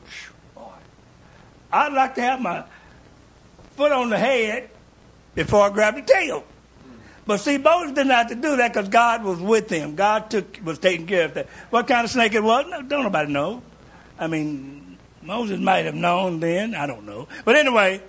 [1.71, 2.63] I'd like to have my
[3.75, 4.69] foot on the head
[5.35, 6.43] before I grab the tail.
[7.25, 9.95] But see, Moses didn't have to do that because God was with him.
[9.95, 11.47] God took was taking care of that.
[11.69, 12.65] What kind of snake it was?
[12.69, 13.63] Don't nobody know.
[14.19, 16.75] I mean, Moses might have known then.
[16.75, 17.27] I don't know.
[17.45, 18.01] But anyway,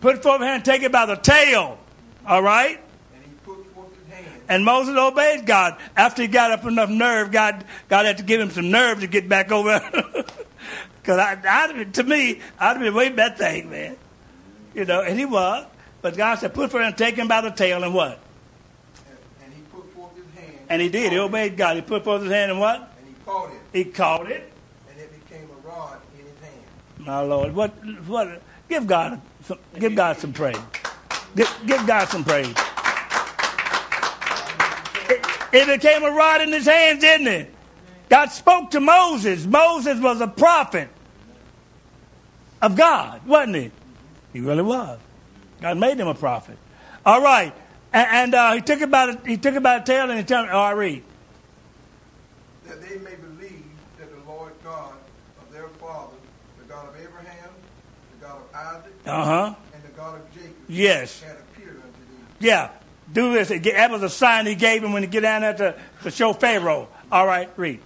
[0.00, 1.78] put forth hand, take it by the tail.
[2.26, 2.78] All right.
[3.14, 5.78] And he put forth his hand, And Moses obeyed God.
[5.96, 9.06] After he got up enough nerve, God, God had to give him some nerve to
[9.06, 9.80] get back over.
[11.02, 13.96] Because I, I, to me, I'd have been waiting that thing, man.
[14.74, 15.66] You know, and he was.
[16.02, 18.20] But God said, put forth and take him by the tail, and what?
[19.08, 20.58] and, and he put forth his hand.
[20.68, 21.12] And he did.
[21.12, 21.76] He obeyed God.
[21.76, 22.92] He put forth his hand, and what?
[22.98, 24.52] And he caught it, He caught it.
[24.90, 26.62] and it became a rod in his hand.
[26.98, 27.70] My Lord, what?
[28.06, 28.42] What?
[28.68, 30.58] Give God, some, give God some praise.
[31.34, 32.54] Give, give God some praise.
[35.52, 37.54] It, became a rod in his hands, didn't it?
[38.08, 39.46] God spoke to Moses.
[39.46, 40.88] Moses was a prophet
[42.62, 43.70] of God, wasn't he?
[44.32, 44.98] He really was.
[45.60, 46.56] God made him a prophet.
[47.04, 47.52] All right,
[47.92, 50.24] and, and uh, he took it by the, he took by the tail and he
[50.24, 51.02] told me, "Oh, I read."
[52.66, 53.64] That they may believe
[53.98, 54.92] that the Lord God
[55.40, 56.18] of their fathers,
[56.58, 57.50] the God of Abraham,
[58.20, 59.54] the God of Isaac, Uh huh.
[59.74, 61.22] and the God of Jacob, Yes.
[61.22, 62.46] had appeared unto thee.
[62.46, 62.70] Yeah,
[63.12, 63.48] do this.
[63.48, 66.32] That was a sign he gave him when he get down there to, to show
[66.32, 66.88] Pharaoh.
[67.10, 67.80] All right, read.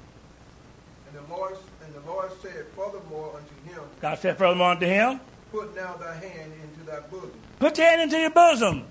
[1.08, 5.20] And the Lord and the Lord said furthermore unto him, God said furthermore unto him,
[5.50, 7.30] Put now thy hand into thy bosom.
[7.58, 8.84] put your hand into your bosom.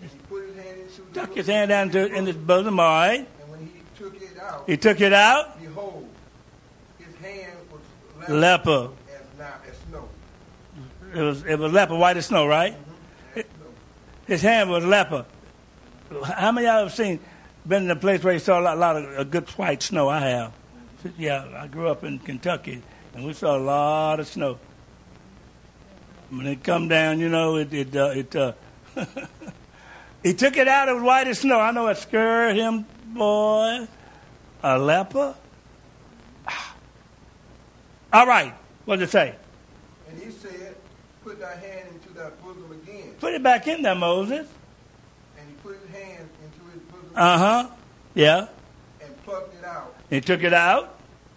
[0.00, 2.86] And he put his hand into Tuck his hand down into in his bosom, all
[2.86, 3.28] right.
[3.40, 5.60] And when he took it out, He took it out.
[5.60, 6.08] behold,
[6.98, 8.90] his hand was leper Leper.
[9.68, 10.04] as now.
[11.14, 12.74] it was it was leper, white as snow, right?
[13.36, 13.40] Mm-hmm.
[14.26, 15.24] His hand was leper.
[16.24, 17.20] How many of y'all have seen
[17.66, 20.08] been in a place where you saw a lot, lot of a good white snow?
[20.08, 20.52] I have.
[21.16, 22.82] Yeah, I grew up in Kentucky,
[23.14, 24.58] and we saw a lot of snow.
[26.30, 28.34] When it come down, you know, it it uh, it.
[28.34, 28.52] Uh,
[30.22, 30.88] he took it out.
[30.88, 31.60] It was white as snow.
[31.60, 33.86] I know it scared him, boy.
[34.62, 35.34] A leper.
[38.12, 38.54] All right.
[38.84, 39.34] What did it say?
[40.08, 40.74] And he said,
[41.22, 43.12] Put thy hand into thy bosom again.
[43.20, 44.48] Put it back in there, Moses.
[45.38, 47.68] And he put his hand into his bosom Uh huh.
[48.14, 48.46] Yeah.
[49.02, 50.94] and plucked it out He took it out.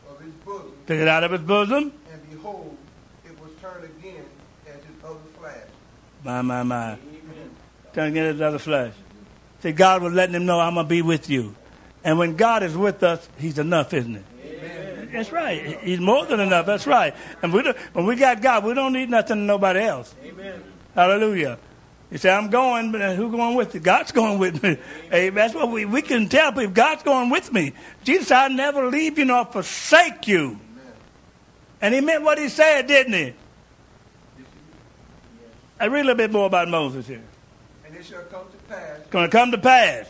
[0.10, 0.72] of his bosom.
[0.88, 1.92] Took it out of his bosom.
[2.12, 2.78] And behold,
[3.26, 4.24] it was turned again
[4.68, 5.58] as his other flash.
[6.24, 6.92] My, my, my.
[6.94, 7.00] Amen.
[7.94, 8.94] Trying to get his other flesh.
[9.62, 11.56] See, God was letting him know, I'm going to be with you.
[12.04, 15.12] And when God is with us, he's enough, isn't it?
[15.12, 15.80] That's right.
[15.82, 16.66] He's more than enough.
[16.66, 17.14] That's right.
[17.42, 17.62] And we
[17.94, 20.16] when we got God, we don't need nothing to nobody else.
[20.24, 20.64] Amen.
[20.96, 21.60] Hallelujah.
[22.12, 23.80] You say, I'm going, but who's going with you?
[23.80, 24.78] God's going with me.
[25.10, 26.72] Hey, that's what we, we can tell people.
[26.72, 27.72] God's going with me.
[28.04, 30.60] Jesus said, I'll never leave you nor forsake you.
[31.82, 33.34] And he meant what he said, didn't he?
[35.80, 37.24] I read a little bit more about Moses here.
[37.86, 40.06] And it shall come to pass, It's going to come to pass.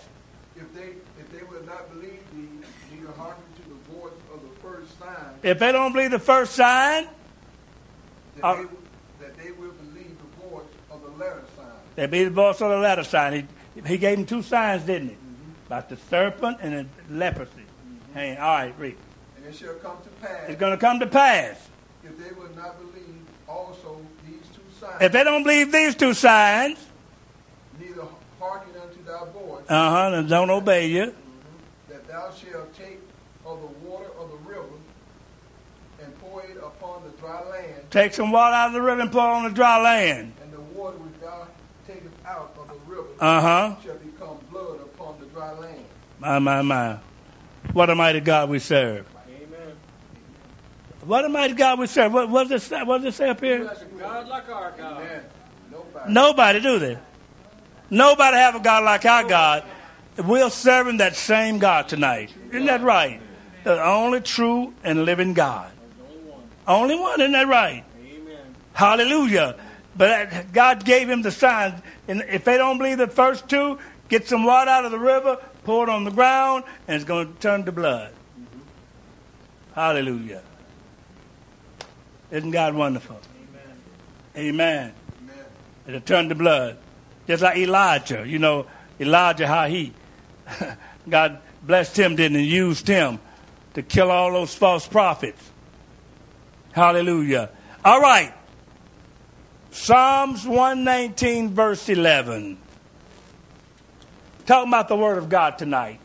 [0.58, 0.89] if they
[1.20, 2.47] if they will not believe thee,
[2.91, 6.54] neither hearken to the voice of the first sign, If they don't believe the first
[6.56, 7.08] sign,
[8.36, 8.64] that, Uh, they,
[9.22, 11.68] that they will believe the voice of the latter sign.
[12.02, 13.47] They be the voice of the latter sign.
[13.76, 15.18] He, he gave them two signs, didn't he?
[15.68, 16.74] About the serpent and
[17.08, 17.52] the leprosy.
[18.16, 18.97] Hey, all right, read.
[19.38, 21.70] And it shall come to pass, It's going to come to pass.
[22.04, 26.16] if they will not believe also these two signs, If they don't believe these two
[26.16, 26.80] signs,
[27.80, 28.02] neither
[28.39, 31.14] hearken unto thy voice, uh huh, and don't obey you,
[31.88, 32.99] that thou shalt take
[33.45, 34.66] of the water of the river
[36.02, 39.12] and pour it upon the dry land, take some water out of the river and
[39.12, 40.34] pour it on the dry land.
[40.41, 41.47] and the water which thou
[41.88, 43.76] takest out of the river Uh huh.
[43.84, 45.86] shall become blood upon the dry land.
[46.17, 46.97] My, my, my.
[47.72, 49.05] What a mighty God we serve.
[49.28, 49.76] Amen.
[51.05, 52.11] What a mighty God we serve.
[52.11, 53.72] What, what, does, it, what does it say up here?
[53.99, 55.03] God like our God.
[55.03, 55.24] Amen.
[55.72, 56.13] Nobody.
[56.13, 56.97] Nobody do they?
[57.91, 59.65] Nobody have a God like our God.
[60.17, 62.34] We're serving that same God tonight.
[62.49, 63.22] Isn't that right?
[63.63, 65.72] The only true and living God.
[66.09, 66.41] Only one.
[66.67, 67.84] Only one, isn't that right?
[68.03, 68.55] Amen.
[68.74, 69.57] Hallelujah.
[69.96, 71.82] But God gave him the signs.
[72.08, 73.78] And if they don't believe the first two,
[74.10, 77.34] get some water out of the river, pour it on the ground, and it's going
[77.34, 78.14] to turn to blood.
[79.74, 80.42] Hallelujah.
[82.30, 83.20] Isn't God wonderful?
[84.36, 84.94] Amen.
[85.22, 85.38] Amen.
[85.88, 86.78] It'll turn to blood.
[87.28, 88.26] Just like Elijah.
[88.26, 88.68] You know,
[89.00, 89.94] Elijah, how he,
[91.10, 92.46] God blessed him, didn't he?
[92.46, 93.20] Used him
[93.74, 95.50] to kill all those false prophets.
[96.72, 97.50] Hallelujah.
[97.84, 98.34] All right.
[99.72, 102.57] Psalms 119, verse 11.
[104.45, 105.99] Talking about the Word of God tonight.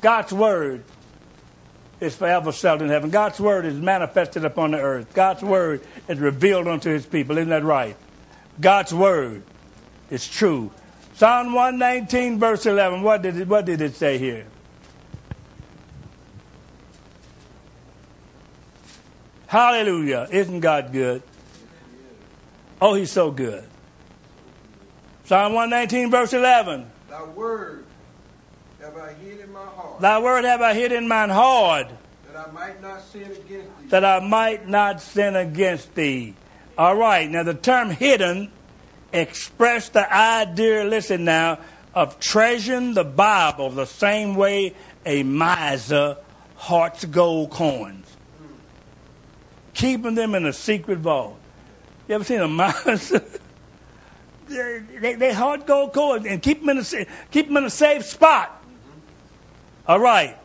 [0.00, 0.82] God's Word
[2.00, 3.10] is forever settled in heaven.
[3.10, 5.14] God's Word is manifested upon the earth.
[5.14, 7.38] God's Word is revealed unto His people.
[7.38, 7.96] Isn't that right?
[8.60, 9.44] God's Word
[10.10, 10.72] is true.
[11.14, 13.00] Psalm 119, verse 11.
[13.02, 14.44] What did it, what did it say here?
[19.46, 20.26] Hallelujah.
[20.32, 21.22] Isn't God good?
[22.80, 23.64] Oh, He's so good.
[25.24, 26.90] Psalm 119, verse 11.
[27.08, 27.84] Thy word
[28.80, 31.88] have I hid in my heart, Thy word have I hid in mine heart,
[32.32, 33.48] that I might not sin against
[33.80, 33.88] thee.
[33.88, 36.34] that I might not sin against thee.
[36.78, 38.52] All right, now the term hidden
[39.12, 41.58] expressed the idea, listen now,
[41.94, 44.74] of treasuring the Bible the same way
[45.06, 46.18] a miser
[46.56, 48.06] hoards gold coins,
[49.74, 51.35] keeping them in a secret vault.
[52.08, 53.24] You ever seen a miser?
[54.48, 58.04] they, they, hoard gold coins and keep them in a, keep them in a safe
[58.04, 58.62] spot.
[59.88, 60.36] All right.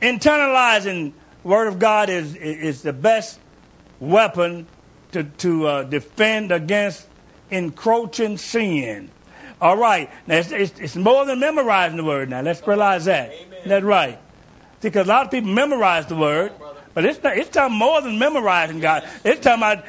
[0.00, 1.12] Internalizing
[1.44, 3.38] Word of God is, is the best
[4.00, 4.66] weapon
[5.12, 7.06] to, to uh, defend against
[7.50, 9.10] encroaching sin.
[9.60, 10.10] All right.
[10.26, 12.40] Now, it's, it's, it's more than memorizing the Word now.
[12.40, 13.32] Let's realize that.
[13.32, 13.60] Amen.
[13.66, 14.18] That's right.
[14.80, 16.52] Because a lot of people memorize the Word,
[16.94, 19.08] but it's, not, it's talking more than memorizing God.
[19.24, 19.84] It's talking about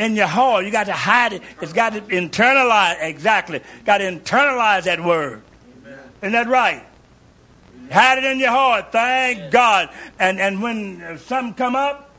[0.00, 0.64] in your heart.
[0.64, 1.42] You got to hide it.
[1.60, 2.96] It's got to internalize.
[3.02, 3.60] Exactly.
[3.84, 5.42] Got to internalize that Word.
[6.22, 6.84] Isn't that right?
[7.92, 8.92] Hide it in your heart.
[8.92, 9.90] Thank God.
[10.18, 12.10] And and when something come up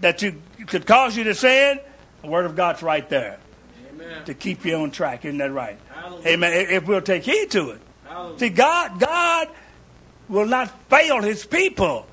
[0.00, 1.80] that you could cause you to sin,
[2.22, 3.38] the Word of God's right there
[3.90, 4.24] Amen.
[4.24, 5.24] to keep you on track.
[5.24, 5.78] Isn't that right?
[5.92, 6.28] Hallelujah.
[6.28, 6.52] Amen.
[6.52, 7.80] If if we'll take heed to it.
[8.06, 8.38] Hallelujah.
[8.38, 9.48] See, God, God
[10.28, 12.06] will not fail His people.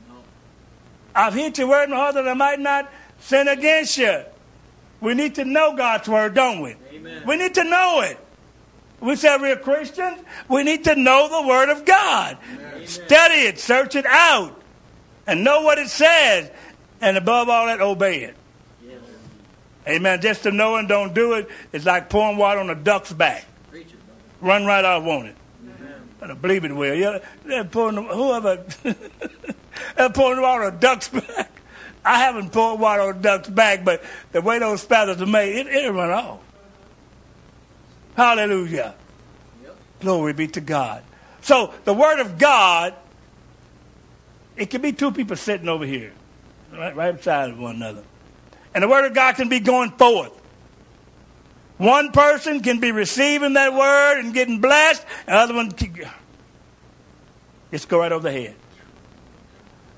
[1.13, 4.23] I've hid your word in my heart that I might not sin against you.
[5.01, 6.75] We need to know God's word, don't we?
[6.93, 7.23] Amen.
[7.25, 8.17] We need to know it.
[9.01, 10.21] We say we're Christians.
[10.47, 12.37] We need to know the word of God.
[12.85, 14.61] Study it, search it out,
[15.25, 16.51] and know what it says.
[17.01, 18.35] And above all that, obey it.
[18.85, 18.99] Yes.
[19.87, 20.21] Amen.
[20.21, 23.45] Just to know and don't do it is like pouring water on a duck's back.
[24.39, 25.35] Run right off, won't it?
[25.63, 26.01] Amen.
[26.21, 26.95] I don't believe it will.
[26.95, 28.65] Yeah, they're pouring whoever
[29.95, 31.60] they're pouring water on a duck's back.
[32.03, 35.55] I haven't poured water on a duck's back, but the way those spatters are made,
[35.55, 36.39] it, it'll run off.
[38.15, 38.95] Hallelujah.
[39.63, 39.77] Yep.
[40.01, 41.03] Glory be to God.
[41.41, 42.95] So the word of God,
[44.55, 46.11] it can be two people sitting over here,
[46.73, 48.03] right, right beside one another.
[48.73, 50.31] And the word of God can be going forth.
[51.77, 55.95] One person can be receiving that word and getting blessed, and the other one can
[57.71, 58.55] just go right over the head.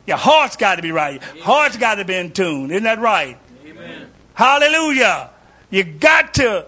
[0.05, 1.21] Your heart's got to be right.
[1.35, 2.71] Your heart's got to be in tune.
[2.71, 3.37] Isn't that right?
[3.65, 4.09] Amen.
[4.33, 5.29] Hallelujah.
[5.69, 6.65] You got to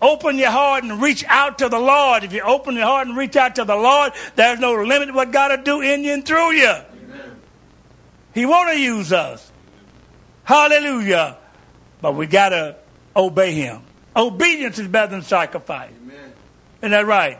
[0.00, 2.24] open your heart and reach out to the Lord.
[2.24, 5.14] If you open your heart and reach out to the Lord, there's no limit to
[5.14, 6.74] what God will do in you and through you.
[8.34, 9.50] He want to use us.
[10.44, 11.36] Hallelujah.
[12.00, 12.76] But we got to
[13.14, 13.82] obey him.
[14.16, 15.92] Obedience is better than sacrifice.
[16.02, 16.32] Amen.
[16.80, 17.38] Isn't that right?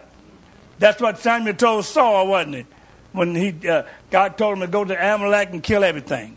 [0.78, 2.66] That's what Samuel told Saul, wasn't it?
[3.12, 6.36] When he, uh, God told him to go to Amalek and kill everything.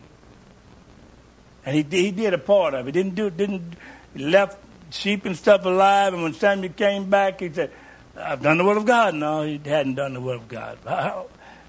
[1.65, 2.91] And he, he did a part of it.
[2.91, 3.75] Didn't do didn't
[4.15, 4.57] left
[4.91, 6.13] sheep and stuff alive.
[6.13, 7.71] And when Samuel came back, he said,
[8.15, 10.77] "I've done the will of God." No, he hadn't done the will of God.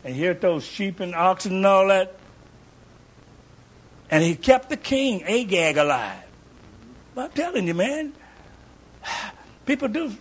[0.05, 2.15] And here those sheep and oxen and all that.
[4.11, 6.23] And he kept the king Agag alive.
[7.17, 8.13] I'm telling you, man.
[9.67, 10.15] People do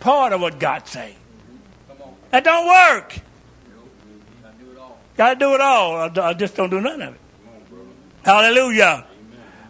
[0.00, 1.16] part of what God say.
[2.30, 3.20] That don't work.
[5.16, 5.96] Got to do it all.
[5.96, 7.20] I, just don't do none of it.
[8.24, 9.06] Hallelujah.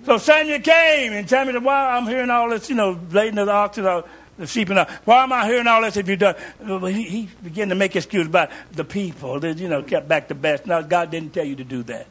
[0.05, 2.69] So Samuel came, and Samuel said, "Why I'm hearing all this?
[2.69, 4.05] You know, blading of the oxen, or
[4.39, 4.87] the sheep, and all.
[5.05, 5.97] Why am I hearing all this?
[5.97, 6.37] If you done?"
[6.87, 9.41] He, he began to make excuses about the people.
[9.41, 10.67] That you know kept back the best.
[10.67, 12.07] Now, God didn't tell you to do that.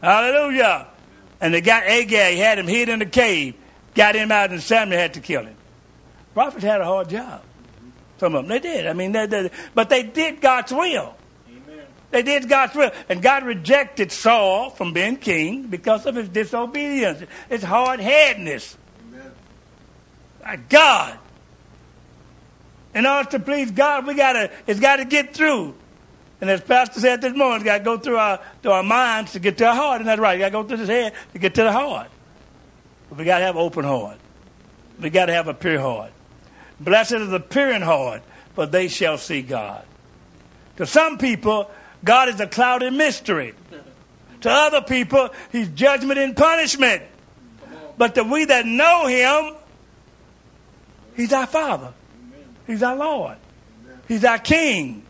[0.00, 0.88] Hallelujah.
[1.40, 3.54] And they got Agag, had him hid in the cave,
[3.94, 5.56] got him out, and Samuel had to kill him.
[6.34, 7.42] Prophets had a hard job.
[8.18, 8.86] Some of them, they did.
[8.86, 11.16] I mean, they, they, but they did God's will.
[12.12, 12.92] They did God's will.
[13.08, 18.76] And God rejected Saul from being king because of his disobedience, his hard headedness.
[20.68, 21.18] God.
[22.94, 25.74] In order to please God, we gotta it's gotta get through.
[26.42, 29.38] And as Pastor said this morning, it's gotta go through our to our minds to
[29.38, 30.00] get to our heart.
[30.00, 30.34] and that's right?
[30.34, 32.10] You gotta go through this head to get to the heart.
[33.08, 34.18] But we gotta have open heart.
[35.00, 36.12] We gotta have a pure heart.
[36.78, 38.22] Blessed is the pure in heart,
[38.54, 39.86] for they shall see God.
[40.76, 41.70] To some people,
[42.04, 43.54] God is a clouded mystery.
[44.42, 47.02] To other people, He's judgment and punishment.
[47.96, 49.54] But to we that know Him,
[51.16, 51.92] He's our Father.
[52.66, 53.36] He's our Lord.
[54.08, 55.04] He's our King.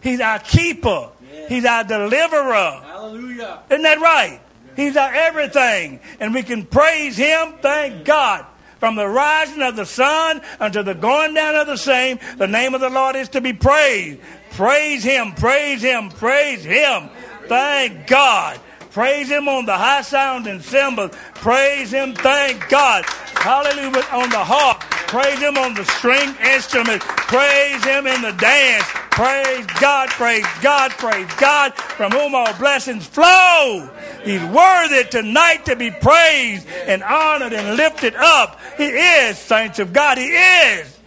[0.00, 1.10] He's our keeper.
[1.48, 2.82] He's our deliverer.
[2.84, 3.60] Hallelujah.
[3.70, 4.40] Isn't that right?
[4.76, 6.00] He's our everything.
[6.20, 8.46] And we can praise Him, thank God.
[8.78, 12.74] From the rising of the sun until the going down of the same, the name
[12.74, 14.20] of the Lord is to be praised.
[14.58, 17.10] Praise Him, praise Him, praise Him.
[17.46, 18.58] Thank God.
[18.90, 21.12] Praise Him on the high sounding cymbals.
[21.34, 23.04] Praise Him, thank God.
[23.36, 24.80] Hallelujah on the harp.
[25.06, 27.02] Praise Him on the string instrument.
[27.02, 28.82] Praise Him in the dance.
[29.12, 33.88] Praise God, praise God, praise God, from whom all blessings flow.
[34.24, 38.58] He's worthy tonight to be praised and honored and lifted up.
[38.76, 40.98] He is, saints of God, He is.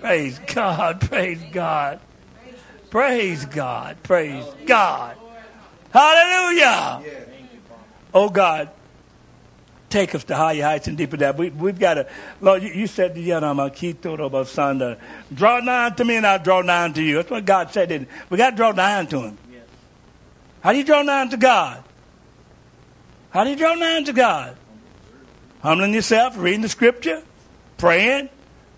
[0.00, 1.98] Praise God, praise God.
[2.92, 5.16] Praise God, praise God.
[5.94, 7.02] Hallelujah.
[8.12, 8.68] Oh God,
[9.88, 11.38] take us to higher heights and deeper depths.
[11.38, 12.06] We, we've got to,
[12.42, 14.98] Lord, you, you said, Sanda,
[15.32, 17.14] draw nigh to me and I'll draw nigh to you.
[17.14, 17.88] That's what God said.
[17.88, 18.10] Didn't?
[18.28, 19.38] We got to draw nigh to Him.
[20.60, 21.82] How do you draw nigh to God?
[23.30, 24.54] How do you draw nigh to God?
[25.62, 27.22] Humbling yourself, reading the scripture,
[27.78, 28.28] praying,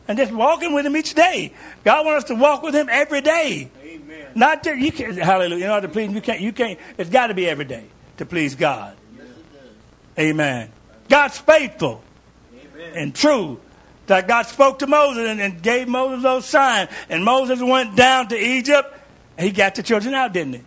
[0.07, 1.53] and just walking with Him each day.
[1.83, 3.73] God wants us to walk with Him every day.
[4.35, 7.11] Not that you can't, hallelujah, in order to please Him, you can't, you can't, it's
[7.11, 8.97] got to be every day to please God.
[9.17, 9.27] Yes.
[10.19, 10.71] Amen.
[11.09, 12.03] God's faithful
[12.53, 12.93] Amen.
[12.95, 13.61] and true.
[14.07, 16.91] That God spoke to Moses and, and gave Moses those signs.
[17.09, 18.95] And Moses went down to Egypt.
[19.39, 20.63] He got the children out, didn't he?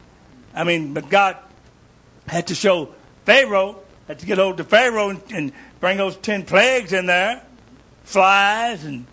[0.55, 1.38] I mean, but God
[2.28, 2.95] had to show
[3.26, 7.43] Pharaoh, had to get hold of Pharaoh and, and bring those ten plagues in there.
[8.05, 9.05] Flies and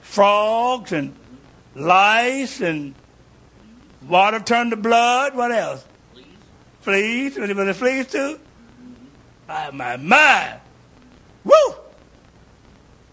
[0.00, 1.16] frogs and
[1.74, 2.94] lice and
[4.08, 5.34] water turned to blood.
[5.34, 5.84] What else?
[6.12, 6.26] Please.
[6.80, 7.36] Fleas.
[7.36, 8.38] Was it fleas too?
[8.38, 8.94] Mm-hmm.
[9.48, 10.58] My, my, my.
[11.44, 11.74] Woo!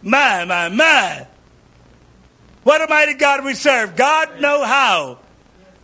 [0.01, 1.27] My, my, my.
[2.63, 3.95] What a mighty God we serve.
[3.95, 5.19] God know how.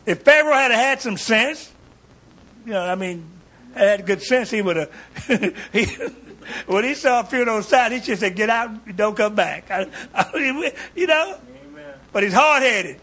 [0.06, 1.72] If Pharaoh had had some sense,
[2.66, 3.28] you know, I mean,
[3.74, 4.91] had good sense, he would have.
[5.74, 5.86] he,
[6.68, 9.88] when he saw a those signs, he just said, "Get out, don't come back." I,
[10.14, 11.38] I, you know.
[11.68, 11.93] Amen.
[12.14, 12.99] But he's hard headed,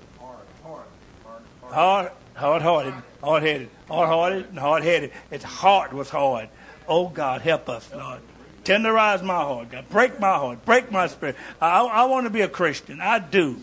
[1.72, 2.62] hard, hard.
[2.62, 5.12] hearted, hard headed, hard hearted, and hard headed.
[5.30, 6.48] His heart was hard.
[6.88, 8.20] Oh God, help us, Lord.
[8.64, 9.88] Tenderize my heart, God.
[9.88, 10.64] Break my heart.
[10.64, 11.36] Break my spirit.
[11.60, 13.00] I, I want to be a Christian.
[13.00, 13.56] I do.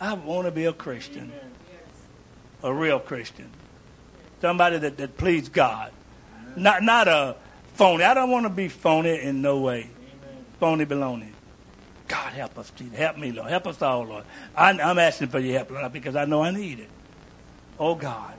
[0.00, 1.32] I want to be a Christian.
[2.62, 3.48] A real Christian.
[4.40, 5.92] Somebody that, that please God.
[6.56, 7.36] Not not a
[7.74, 8.04] phony.
[8.04, 9.90] I don't want to be phony in no way.
[10.58, 11.30] Phony baloney.
[12.08, 12.98] God help us, Jesus.
[12.98, 13.50] Help me, Lord.
[13.50, 14.24] Help us all, Lord.
[14.56, 16.88] I, I'm asking for your help, Lord, because I know I need it.
[17.80, 18.34] Oh God.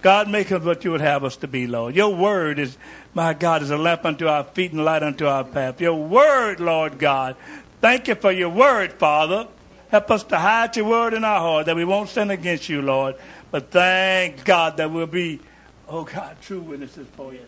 [0.00, 1.94] God, make us what you would have us to be, Lord.
[1.94, 2.76] Your word is,
[3.12, 5.80] my God, is a lamp unto our feet and light unto our path.
[5.80, 7.36] Your word, Lord God.
[7.82, 9.46] Thank you for your word, Father.
[9.90, 12.80] Help us to hide your word in our heart that we won't sin against you,
[12.80, 13.14] Lord.
[13.50, 15.40] But thank God that we'll be,
[15.86, 17.40] oh God, true witnesses for you.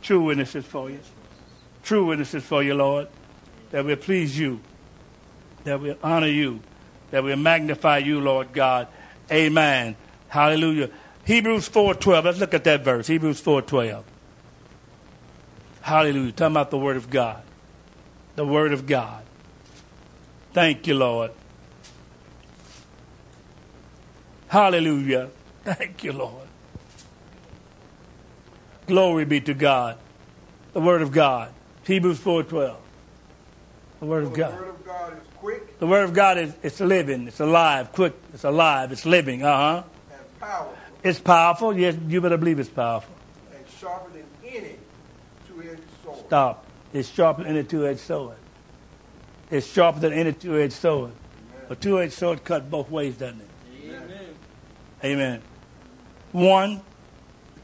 [0.00, 1.00] True witnesses for you.
[1.82, 3.08] True witnesses for you, Lord.
[3.70, 4.60] That we'll please you.
[5.64, 6.60] That we'll honor you.
[7.14, 8.88] That we'll magnify you, Lord God.
[9.30, 9.94] Amen.
[10.26, 10.90] Hallelujah.
[11.24, 12.24] Hebrews 4.12.
[12.24, 13.06] Let's look at that verse.
[13.06, 14.02] Hebrews 4.12.
[15.82, 16.32] Hallelujah.
[16.32, 17.40] Talking about the Word of God.
[18.34, 19.22] The Word of God.
[20.52, 21.30] Thank you, Lord.
[24.48, 25.30] Hallelujah.
[25.62, 26.48] Thank you, Lord.
[28.88, 29.98] Glory be to God.
[30.72, 31.52] The Word of God.
[31.84, 32.74] Hebrews 4.12.
[34.00, 34.74] The Word of God.
[35.44, 37.92] The word of God is quick The Word of God is it's living, it's alive,
[37.92, 39.42] quick, it's alive, it's living.
[39.42, 39.82] Uh huh.
[40.10, 41.78] and powerful It's powerful.
[41.78, 43.14] Yes, you better believe it's powerful.
[43.54, 44.76] and sharper than any
[45.46, 46.18] two-edged sword.
[46.26, 46.66] Stop.
[46.92, 48.36] It's sharper than any two-edged sword.
[49.50, 51.12] It's sharper than any two-edged sword.
[51.68, 53.48] A two-edged sword cut both ways, doesn't it?
[53.84, 54.34] Amen.
[55.04, 55.42] Amen.
[56.32, 56.80] One,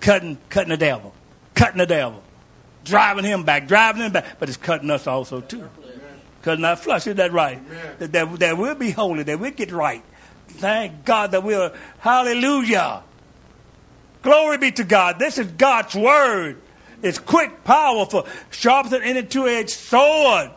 [0.00, 1.14] cutting, cutting the devil,
[1.54, 2.22] cutting the devil,
[2.84, 5.68] driving him back, driving him back, but it's cutting us also too.
[6.42, 7.60] Cutting our flesh, is that right?
[7.98, 10.02] That, that, that we'll be holy, that we'll get right.
[10.48, 13.02] Thank God that we'll, hallelujah.
[14.22, 15.18] Glory be to God.
[15.18, 16.60] This is God's word.
[17.02, 20.50] It's quick, powerful, sharper than any two-edged sword,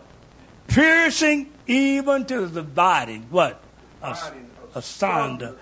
[0.67, 3.61] piercing even to the dividing, what?
[4.01, 5.47] A, Dividing asunder.
[5.47, 5.57] of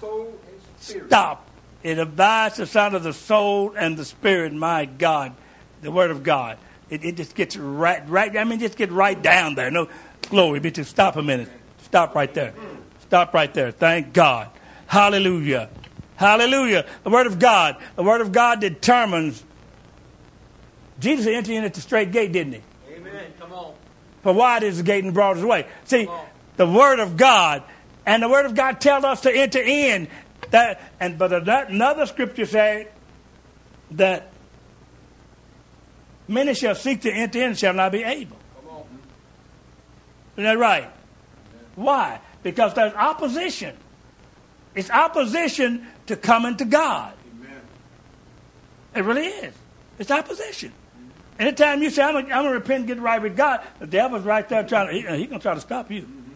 [0.00, 1.06] soul and spirit.
[1.08, 1.50] Stop.
[1.82, 4.54] It divides the sound of the soul and the spirit.
[4.54, 5.34] My God,
[5.82, 6.56] the Word of God.
[6.90, 8.36] It, it just gets right, right.
[8.36, 9.70] I mean, just get right down there.
[9.70, 9.88] No
[10.28, 10.84] glory be to.
[10.84, 11.48] Stop a minute.
[11.82, 12.54] Stop right there.
[13.00, 13.70] Stop right there.
[13.70, 14.50] Thank God.
[14.86, 15.70] Hallelujah.
[16.16, 16.86] Hallelujah.
[17.02, 17.76] The Word of God.
[17.96, 19.42] The Word of God determines.
[21.00, 22.62] Jesus entered in at the strait gate, didn't he?
[22.94, 23.32] Amen.
[23.38, 23.74] Come on.
[24.22, 25.66] For wide is the gate and broad is the way.
[25.84, 26.08] See,
[26.56, 27.62] the word of God,
[28.06, 30.08] and the word of God tells us to enter in.
[30.50, 32.90] That and but ano- another scripture said
[33.92, 34.32] that
[36.28, 38.36] many shall seek to enter in and shall not be able.
[40.36, 40.90] Isn't that right?
[41.76, 42.20] Why?
[42.42, 43.76] Because there's opposition.
[44.74, 47.14] It's opposition to coming to God.
[47.36, 47.60] Amen.
[48.96, 49.54] It really is.
[49.98, 50.72] It's opposition.
[51.38, 54.48] Anytime you say, I'm going to repent and get right with God, the devil's right
[54.48, 56.02] there trying to, he, he's going to try to stop you.
[56.02, 56.32] Mm-hmm.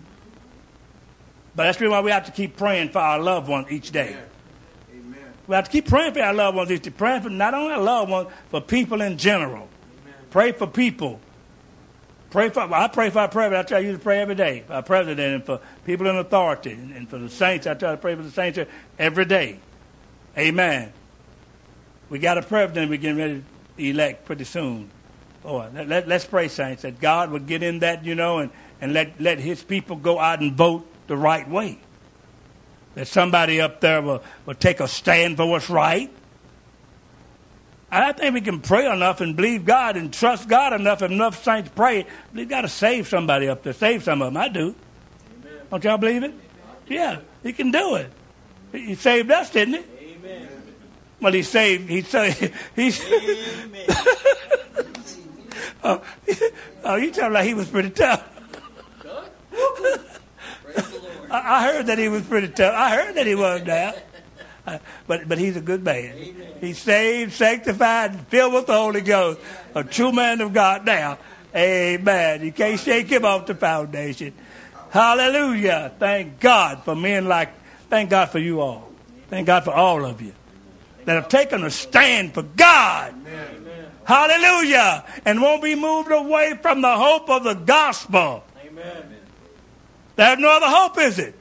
[1.55, 3.91] But that's the reason why we have to keep praying for our loved ones each
[3.91, 4.17] day.
[4.93, 5.19] Amen.
[5.49, 6.91] We have to keep praying for our loved ones each day.
[6.91, 9.69] Praying for not only our loved ones, but people in general.
[10.31, 11.21] Pray for people.
[12.31, 13.67] Pray for, I pray for our president.
[13.67, 16.73] I try to to pray every day for our president and for people in authority
[16.73, 17.67] and, for the saints.
[17.67, 18.59] I try to pray for the saints
[18.99, 19.61] every day.
[20.37, 20.93] Amen.
[22.11, 23.45] We got a president we're getting ready
[23.77, 24.91] to elect pretty soon.
[25.43, 28.51] Boy, let, let, us pray, saints, that God would get in that, you know, and,
[28.81, 31.79] and let, let his people go out and vote the right way.
[32.95, 36.13] That somebody up there will, will take a stand for what's right.
[37.91, 41.01] And I think we can pray enough and believe God and trust God enough.
[41.01, 43.73] If enough saints pray, believe God to save somebody up there.
[43.73, 44.37] Save some of them.
[44.37, 44.75] I do.
[45.71, 46.35] Don't y'all believe it?
[46.87, 48.11] Yeah, He can do it.
[48.73, 50.13] He saved us, didn't He?
[50.15, 50.49] Amen.
[51.21, 51.89] Well, He saved.
[51.89, 52.53] He saved.
[52.77, 53.03] He's.
[53.03, 53.87] Amen.
[55.85, 56.03] oh,
[56.85, 58.23] oh, you tell like He was pretty tough.
[59.01, 59.31] Good.
[60.63, 61.31] Praise the Lord.
[61.31, 62.75] I, I heard that He was pretty tough.
[62.75, 63.95] I heard that He was now.
[65.07, 66.15] But but He's a good man.
[66.61, 69.41] He's saved, sanctified, and filled with the Holy Ghost.
[69.75, 71.19] A true man of God now.
[71.55, 72.45] Amen.
[72.45, 74.35] You can't shake him off the foundation.
[74.91, 75.93] Hallelujah.
[75.99, 77.51] Thank God for men like,
[77.89, 78.91] thank God for you all.
[79.29, 80.33] Thank God for all of you
[81.05, 83.15] that have taken a stand for God.
[84.05, 85.05] Hallelujah.
[85.25, 88.45] And won't be moved away from the hope of the gospel.
[88.65, 89.17] Amen.
[90.17, 91.35] There's no other hope, is it?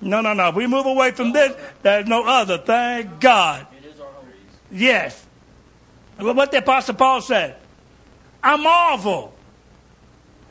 [0.00, 0.48] No, no, no.
[0.48, 2.58] If we move away from this, there's no other.
[2.58, 3.66] Thank God.
[4.70, 5.24] Yes.
[6.18, 7.56] What the Apostle Paul said.
[8.42, 9.34] I marvel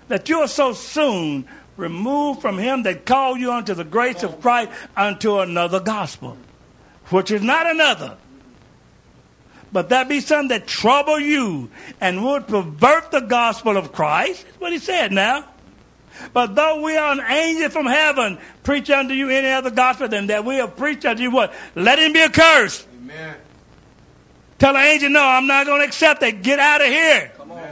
[0.07, 4.41] that you are so soon removed from him that called you unto the grace of
[4.41, 6.37] Christ unto another gospel,
[7.09, 8.17] which is not another.
[9.71, 14.45] But that be some that trouble you and would pervert the gospel of Christ.
[14.45, 15.45] That's what he said now.
[16.31, 20.27] But though we are an angel from heaven, preach unto you any other gospel than
[20.27, 21.53] that we have preached unto you what?
[21.75, 22.87] Let him be accursed.
[23.01, 23.35] Amen.
[24.59, 26.41] Tell an angel, no, I'm not going to accept it.
[26.41, 27.31] Get out of here.
[27.35, 27.69] Come on.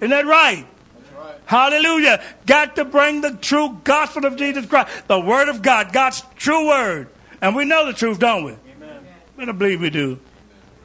[0.00, 0.66] Isn't that right?
[0.94, 1.38] That's right.
[1.46, 2.22] Hallelujah.
[2.46, 6.68] Got to bring the true gospel of Jesus Christ, the word of God, God's true
[6.68, 7.08] word.
[7.40, 8.52] And we know the truth, don't we?
[8.52, 9.04] Amen.
[9.36, 10.20] We don't believe we do.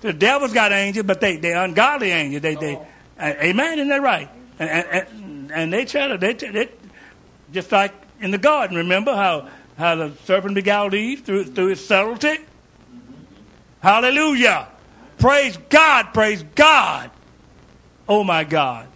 [0.02, 2.42] The devil's got angels, but they they ungodly angels.
[2.42, 2.80] They they,
[3.20, 3.80] amen.
[3.80, 4.30] Isn't that right?
[4.60, 6.70] And and, and, and they try to they, they
[7.52, 8.78] just like in the garden.
[8.78, 12.44] Remember how how the serpent beguiled Eve through through his subtlety.
[13.82, 14.68] Hallelujah.
[15.18, 16.14] Praise God.
[16.14, 17.12] Praise God.
[18.08, 18.88] Oh my God.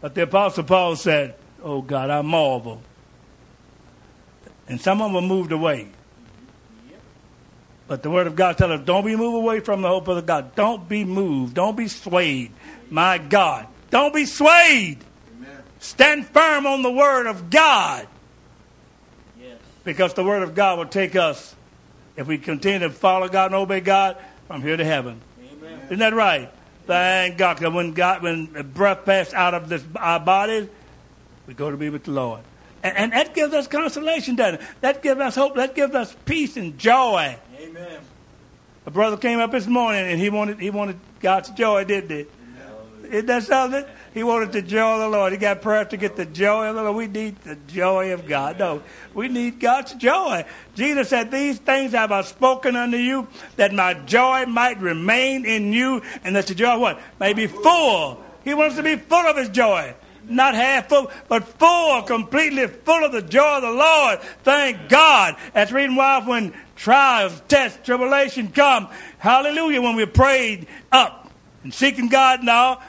[0.00, 2.82] But the Apostle Paul said, Oh God, I marvel.
[4.68, 5.88] And some of them moved away.
[7.86, 10.16] But the Word of God tells us, don't be moved away from the hope of
[10.16, 10.54] the God.
[10.54, 11.54] Don't be moved.
[11.54, 12.52] Don't be swayed.
[12.90, 13.66] My God.
[13.90, 14.98] Don't be swayed.
[15.80, 18.06] Stand firm on the Word of God.
[19.40, 19.58] Yes.
[19.84, 21.54] Because the Word of God will take us,
[22.16, 24.16] if we continue to follow God and obey God,
[24.46, 25.20] from here to heaven.
[25.40, 25.80] Amen.
[25.86, 26.50] Isn't that right?
[26.86, 27.58] Thank God.
[27.58, 30.68] 'Cause when God, when the breath passed out of this our bodies,
[31.46, 32.40] we go to be with the Lord,
[32.82, 34.66] and, and that gives us consolation, doesn't it?
[34.80, 35.56] That gives us hope.
[35.56, 37.36] That gives us peace and joy.
[37.60, 38.00] Amen.
[38.86, 42.26] A brother came up this morning and he wanted he wanted God's joy, didn't he?
[43.08, 43.84] Isn't that something?
[44.18, 45.30] He wanted the joy of the Lord.
[45.32, 46.96] He got prayer to get the joy of the Lord.
[46.96, 48.58] We need the joy of God.
[48.58, 48.82] No,
[49.14, 50.44] we need God's joy.
[50.74, 55.72] Jesus said, These things have I spoken unto you, that my joy might remain in
[55.72, 57.00] you, and that your joy what?
[57.20, 58.20] May be full.
[58.42, 59.94] He wants to be full of his joy.
[60.24, 64.20] Not half full, but full, completely full of the joy of the Lord.
[64.42, 65.36] Thank God.
[65.54, 68.88] That's the reason why when trials, tests, tribulation come,
[69.18, 71.30] hallelujah, when we're prayed up
[71.62, 72.80] and seeking God now,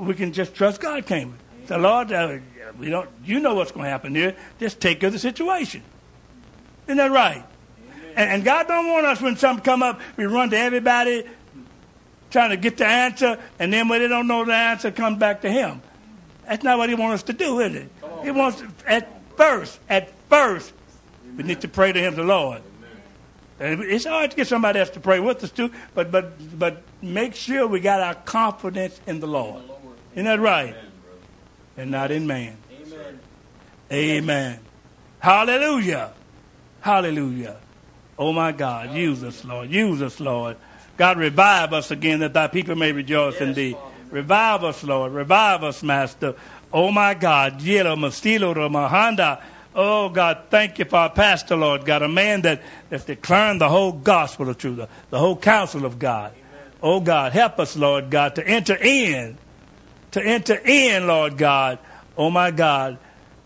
[0.00, 1.66] we can just trust God, can't we?
[1.66, 2.38] So, Lord, uh,
[2.78, 4.34] we don't, you know what's going to happen here.
[4.58, 5.82] Just take care of the situation.
[6.86, 7.44] Isn't that right?
[8.16, 11.24] And, and God don't want us when something come up, we run to everybody
[12.30, 15.42] trying to get the answer, and then when they don't know the answer, come back
[15.42, 15.82] to Him.
[16.46, 17.90] That's not what He wants us to do, is it?
[18.22, 20.72] He wants at first, at first,
[21.36, 22.62] we need to pray to Him, the Lord.
[23.58, 26.82] And it's hard to get somebody else to pray with us too, but but but
[27.02, 29.62] make sure we got our confidence in the Lord.
[30.12, 30.74] Isn't that right?
[31.76, 32.56] And not in man.
[32.70, 33.20] Amen.
[33.92, 34.60] Amen.
[35.18, 36.12] Hallelujah.
[36.80, 37.56] Hallelujah.
[38.18, 38.94] Oh my God.
[38.94, 39.70] Use us, Lord.
[39.70, 40.56] Use us, Lord.
[40.96, 43.72] God, revive us again that thy people may rejoice in thee.
[43.72, 43.86] Father.
[44.10, 45.12] Revive us, Lord.
[45.12, 46.34] Revive us, Master.
[46.72, 47.60] Oh my God.
[47.60, 49.42] Yelo mastilo ro mahanda.
[49.74, 53.68] Oh God, thank you for our pastor, Lord God, a man that, that's declaring the
[53.68, 56.32] whole gospel of truth, the, the whole counsel of God.
[56.82, 59.38] Oh God, help us, Lord God, to enter in,
[60.12, 61.78] to enter in, Lord God.
[62.16, 62.98] Oh my God,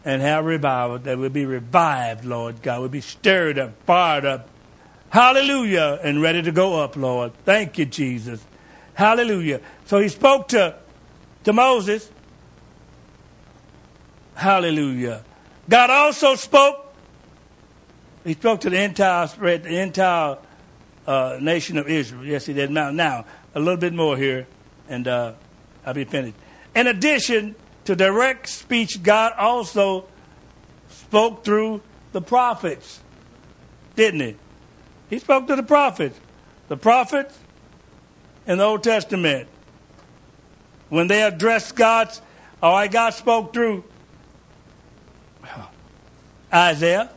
[0.05, 2.81] and have revival, that we'll be revived, Lord God.
[2.81, 4.49] We'll be stirred up, fired up.
[5.11, 7.33] Hallelujah, and ready to go up, Lord.
[7.45, 8.45] Thank you, Jesus.
[8.95, 9.61] Hallelujah.
[9.87, 10.77] So he spoke to,
[11.45, 12.11] to Moses.
[14.35, 15.25] Hallelujah.
[15.69, 16.81] God also spoke.
[18.25, 20.39] He spoke to the entire spread, the entire
[21.07, 22.25] uh, nation of Israel.
[22.25, 22.71] Yes, he did.
[22.71, 24.47] Now, now a little bit more here,
[24.89, 25.35] and uh,
[25.87, 26.37] I'll be finished.
[26.75, 27.55] In addition
[27.85, 30.07] to direct speech, God also
[30.89, 33.01] spoke through the prophets,
[33.95, 34.37] didn't he?
[35.11, 36.19] He spoke to the prophets.
[36.69, 37.39] The prophets
[38.47, 39.49] in the Old Testament,
[40.89, 42.21] when they addressed God's,
[42.63, 43.85] all right, God spoke through
[46.53, 47.11] Isaiah,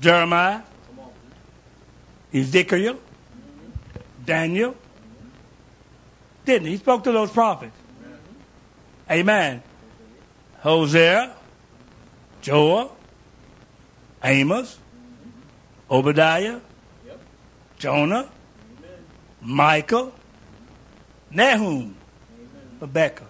[0.00, 0.62] Jeremiah,
[2.32, 2.98] Ezekiel,
[4.24, 4.76] Daniel.
[6.44, 6.72] Didn't he?
[6.72, 7.77] He spoke to those prophets.
[9.10, 9.62] Amen.
[10.60, 11.34] Hosea,
[12.42, 12.96] Joel,
[14.22, 14.78] Amos,
[15.90, 16.60] Obadiah,
[17.78, 18.28] Jonah,
[19.40, 20.10] Micah,
[21.30, 21.94] Nahum,
[22.80, 23.24] Rebecca,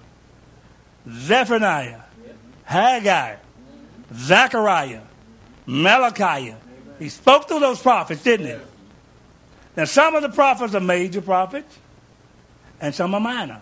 [1.09, 2.01] Zephaniah,
[2.65, 3.37] Haggai,
[4.15, 5.03] Zechariah,
[5.67, 6.55] Malachi.
[6.99, 8.57] He spoke to those prophets, didn't he?
[9.77, 11.79] Now, some of the prophets are major prophets,
[12.81, 13.61] and some are minor.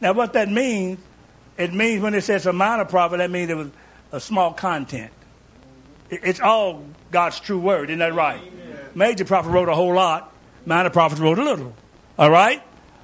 [0.00, 0.98] Now, what that means,
[1.56, 3.70] it means when it says a minor prophet, that means it was
[4.12, 5.12] a small content.
[6.10, 8.40] It's all God's true word, isn't that right?
[8.94, 10.32] Major prophet wrote a whole lot,
[10.64, 11.74] minor prophets wrote a little.
[12.18, 12.62] All right?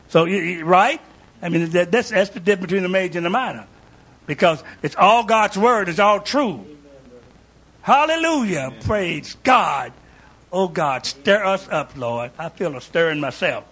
[0.08, 1.00] So, right?
[1.40, 3.66] I mean, that's, that's the difference between the major and the minor.
[4.26, 6.64] Because it's all God's word, it's all true.
[7.82, 8.72] Hallelujah.
[8.84, 9.92] Praise God.
[10.52, 12.30] Oh God, stir us up, Lord.
[12.38, 13.64] I feel a stirring myself.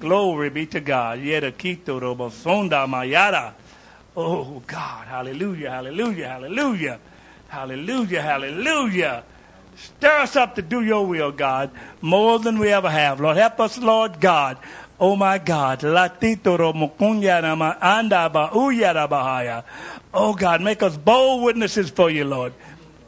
[0.00, 1.20] Glory be to God.
[4.16, 6.98] Oh God, hallelujah, hallelujah, hallelujah,
[7.48, 9.24] hallelujah, hallelujah.
[9.76, 11.70] Stir us up to do your will, God,
[12.00, 13.20] more than we ever have.
[13.20, 14.58] Lord, help us, Lord God.
[14.98, 15.82] Oh my God.
[20.12, 22.52] Oh God, make us bold witnesses for you, Lord.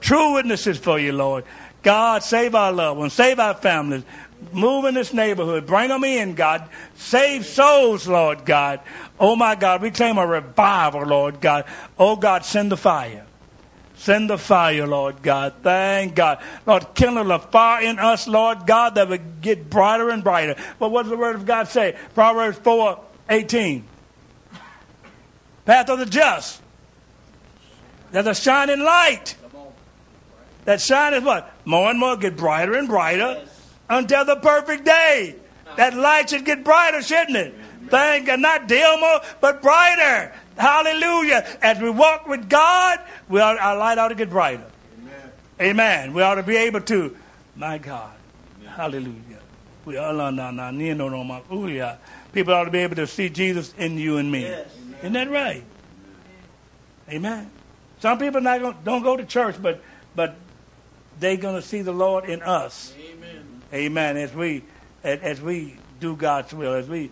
[0.01, 1.45] True witnesses for you, Lord.
[1.83, 4.05] God, save our loved ones, save our families.
[4.53, 5.67] Move in this neighborhood.
[5.67, 6.69] Bring them in, God.
[6.97, 8.81] Save souls, Lord God.
[9.21, 11.65] Oh my God, we claim a revival, Lord God.
[11.99, 13.27] Oh God, send the fire.
[13.95, 15.55] Send the fire, Lord God.
[15.63, 16.43] Thank God.
[16.67, 20.57] Lord, kindle a fire in us, Lord God, that would get brighter and brighter.
[20.79, 21.97] But what does the Word of God say?
[22.15, 23.85] Proverbs 4 18.
[25.65, 26.61] Path of the just.
[28.11, 29.37] There's a shining light.
[30.65, 31.53] That shine is what?
[31.65, 33.45] More and more, get brighter and brighter
[33.99, 35.37] until the perfect day.
[35.77, 37.55] That light should get brighter, shouldn't it?
[37.89, 40.33] Thank God, not dimmer, oh, but brighter.
[40.57, 41.47] Hallelujah.
[41.61, 44.67] As we walk with God, we ought, our light ought to get brighter.
[44.99, 45.33] Amen.
[45.61, 46.15] Amen.
[46.15, 47.17] We ought to be able to,
[47.57, 48.13] my God.
[48.61, 48.75] Amen.
[48.75, 49.39] Hallelujah.
[49.85, 49.97] We
[52.33, 54.43] People ought to be able to see Jesus in you and me.
[54.43, 54.69] Yes.
[55.01, 55.65] Isn't that right?
[57.11, 57.51] Amen.
[58.01, 59.83] Some people not gonna, don't go to church, but
[60.15, 60.37] but
[61.19, 62.95] they're going to see the Lord in us.
[63.73, 64.17] Amen.
[64.17, 64.17] Amen.
[64.17, 64.65] As we
[65.05, 67.11] as, we do God's will, as we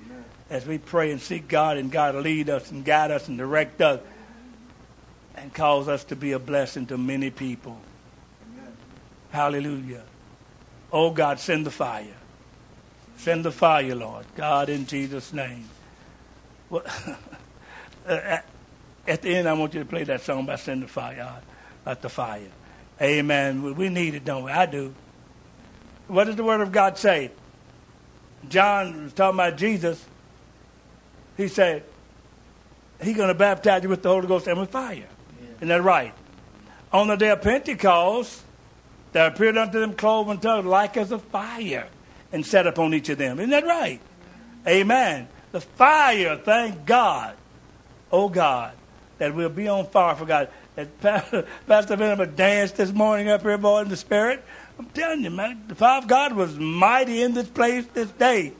[0.48, 3.80] as we pray and seek God and God lead us and guide us and direct
[3.80, 4.00] us
[5.36, 7.80] and cause us to be a blessing to many people.
[8.52, 8.72] Amen.
[9.30, 10.02] Hallelujah.
[10.92, 12.16] Oh God, send the fire.
[13.16, 14.26] Send the fire, Lord.
[14.34, 15.66] God, in Jesus' name.
[16.70, 16.84] Well,
[18.06, 18.44] at,
[19.06, 21.42] the end, I want you to play that song by Send the Fire.
[21.84, 22.50] At the fire.
[23.00, 23.74] Amen.
[23.74, 24.52] We need it, don't we?
[24.52, 24.94] I do.
[26.10, 27.30] What does the Word of God say?
[28.48, 30.04] John was talking about Jesus
[31.40, 31.84] he said,
[33.02, 34.96] He's going to baptize you with the Holy Ghost and with fire.
[34.96, 35.46] Yeah.
[35.56, 36.12] Isn't that right?
[36.92, 38.42] On the day of Pentecost,
[39.12, 41.88] there appeared unto them cloven tongues like as a fire
[42.30, 43.38] and set upon each of them.
[43.38, 44.00] Isn't that right?
[44.68, 45.28] Amen.
[45.52, 47.36] The fire, thank God,
[48.12, 48.74] oh God,
[49.16, 50.50] that we'll be on fire for God.
[50.74, 51.00] That
[51.66, 54.44] Pastor Venable danced this morning up here, boy, in the Spirit.
[54.80, 58.54] I'm telling you, man, the fire of God was mighty in this place this day.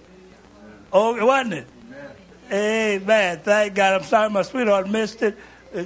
[0.93, 1.67] Oh, wasn't it?
[2.53, 3.41] Amen.
[3.43, 4.03] Thank God.
[4.03, 5.39] I'm sorry my sweetheart missed it.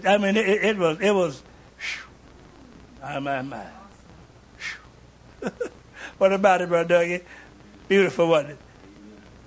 [0.05, 1.41] I mean, it, it was, it was,
[3.01, 3.65] my, my, my.
[6.19, 7.23] what about it, Brother Dougie?
[7.87, 8.59] Beautiful, wasn't it?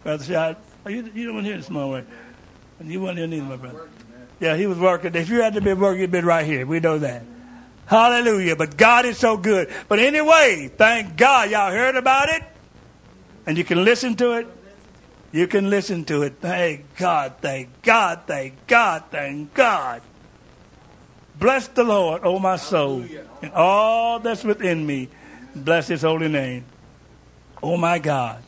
[0.03, 0.61] Brother Shot?
[0.85, 2.07] Oh, you, you don't hear this morning.
[2.81, 3.89] You weren't here neither, my brother.
[4.39, 5.13] Yeah, he was working.
[5.15, 6.65] If you had to be working, you'd been right here.
[6.65, 7.23] We know that.
[7.87, 8.55] Hallelujah.
[8.55, 9.73] But God is so good.
[9.87, 12.43] But anyway, thank God y'all heard about it.
[13.45, 14.47] And you can listen to it
[15.31, 16.35] you can listen to it.
[16.39, 20.01] Thank God, thank God, thank God, thank God.
[21.37, 23.05] Bless the Lord, O oh my soul,
[23.41, 25.09] and all that's within me.
[25.55, 26.65] Bless his holy name.
[27.61, 28.41] Oh my God.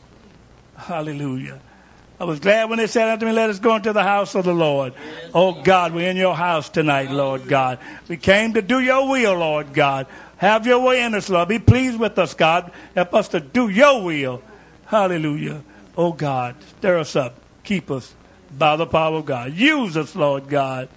[0.76, 1.60] Hallelujah.
[2.20, 4.44] I was glad when they said unto me, Let us go into the house of
[4.44, 4.92] the Lord.
[5.32, 7.78] Oh God, we're in your house tonight, Lord God.
[8.08, 10.06] We came to do your will, Lord God.
[10.36, 11.48] Have your way in us, Lord.
[11.48, 12.72] Be pleased with us, God.
[12.94, 14.42] Help us to do your will.
[14.84, 15.64] Hallelujah.
[15.96, 17.36] Oh God, stir us up.
[17.64, 18.14] Keep us
[18.56, 19.54] by the power of God.
[19.54, 20.90] Use us, Lord God,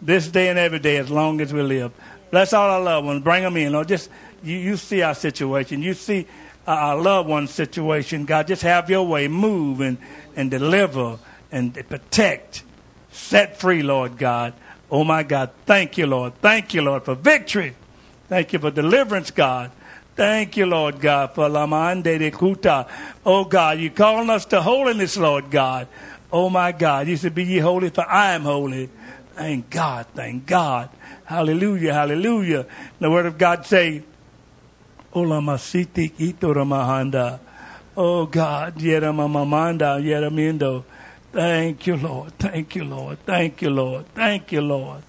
[0.00, 1.92] this day and every day as long as we live.
[2.30, 3.22] Bless all our loved ones.
[3.22, 3.74] Bring them in.
[3.74, 4.08] Lord, just
[4.42, 5.82] you, you see our situation.
[5.82, 6.26] You see
[6.66, 8.24] our loved one situation.
[8.24, 9.28] God, just have your way.
[9.28, 9.98] Move and,
[10.36, 11.18] and deliver
[11.50, 12.64] and protect.
[13.10, 14.54] Set free, Lord God.
[14.90, 15.50] Oh my God.
[15.66, 16.34] Thank you, Lord.
[16.36, 17.74] Thank you, Lord, for victory.
[18.28, 19.70] Thank you for deliverance, God.
[20.14, 22.86] Thank you, Lord God, for Lamande de Kuta.
[23.24, 25.88] Oh God, you're calling us to holiness, Lord God.
[26.30, 28.90] Oh my God, you said, Be ye holy, for I am holy.
[29.34, 30.90] Thank God, thank God.
[31.24, 32.66] Hallelujah, hallelujah.
[32.98, 34.02] The word of God say,
[35.14, 37.38] Olamasiti itoramahanda.
[37.96, 40.84] Oh God, yeramamamanda, yeramindo.
[41.32, 42.32] Thank you, Lord.
[42.38, 43.18] Thank you, Lord.
[43.24, 44.06] Thank you, Lord.
[44.14, 45.02] Thank you, Lord.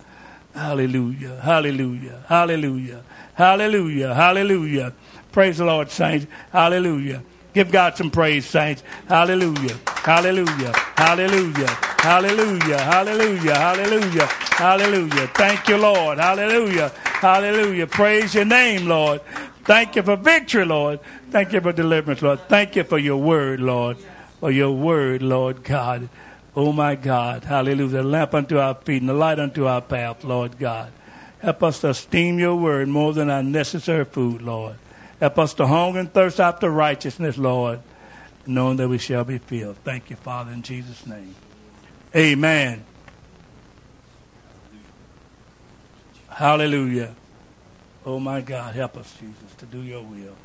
[0.54, 1.39] Hallelujah.
[1.41, 2.24] Hallelujah.
[2.28, 3.04] Hallelujah.
[3.34, 4.14] Hallelujah.
[4.14, 4.93] Hallelujah.
[5.32, 6.28] Praise the Lord, saints.
[6.51, 7.24] Hallelujah.
[7.54, 8.84] Give God some praise, saints.
[9.08, 9.78] Hallelujah.
[9.88, 10.74] Hallelujah.
[10.95, 11.68] Hallelujah.
[11.99, 12.80] Hallelujah.
[12.80, 13.56] Hallelujah.
[13.56, 14.28] Hallelujah.
[14.28, 15.28] Hallelujah.
[15.36, 16.20] Thank you, Lord.
[16.20, 16.89] Hallelujah.
[16.89, 17.88] Hallelujah.
[17.88, 19.22] Praise your name, Lord.
[19.66, 20.99] Thank you for victory, Lord.
[21.32, 22.47] Thank you for deliverance, Lord.
[22.47, 23.97] Thank you for your word, Lord.
[24.39, 26.09] For your word, Lord God.
[26.55, 27.45] Oh my God.
[27.45, 28.01] Hallelujah.
[28.01, 30.91] A lamp unto our feet and a light unto our path, Lord God.
[31.39, 34.76] Help us to esteem your word more than our necessary food, Lord.
[35.20, 37.80] Help us to hunger and thirst after righteousness, Lord
[38.45, 39.78] knowing that we shall be filled.
[39.84, 41.36] Thank you, Father, in Jesus' name.
[42.16, 42.84] Amen.
[46.30, 47.16] Hallelujah.
[48.06, 50.36] Oh, my God, help us, Jesus, to do your will.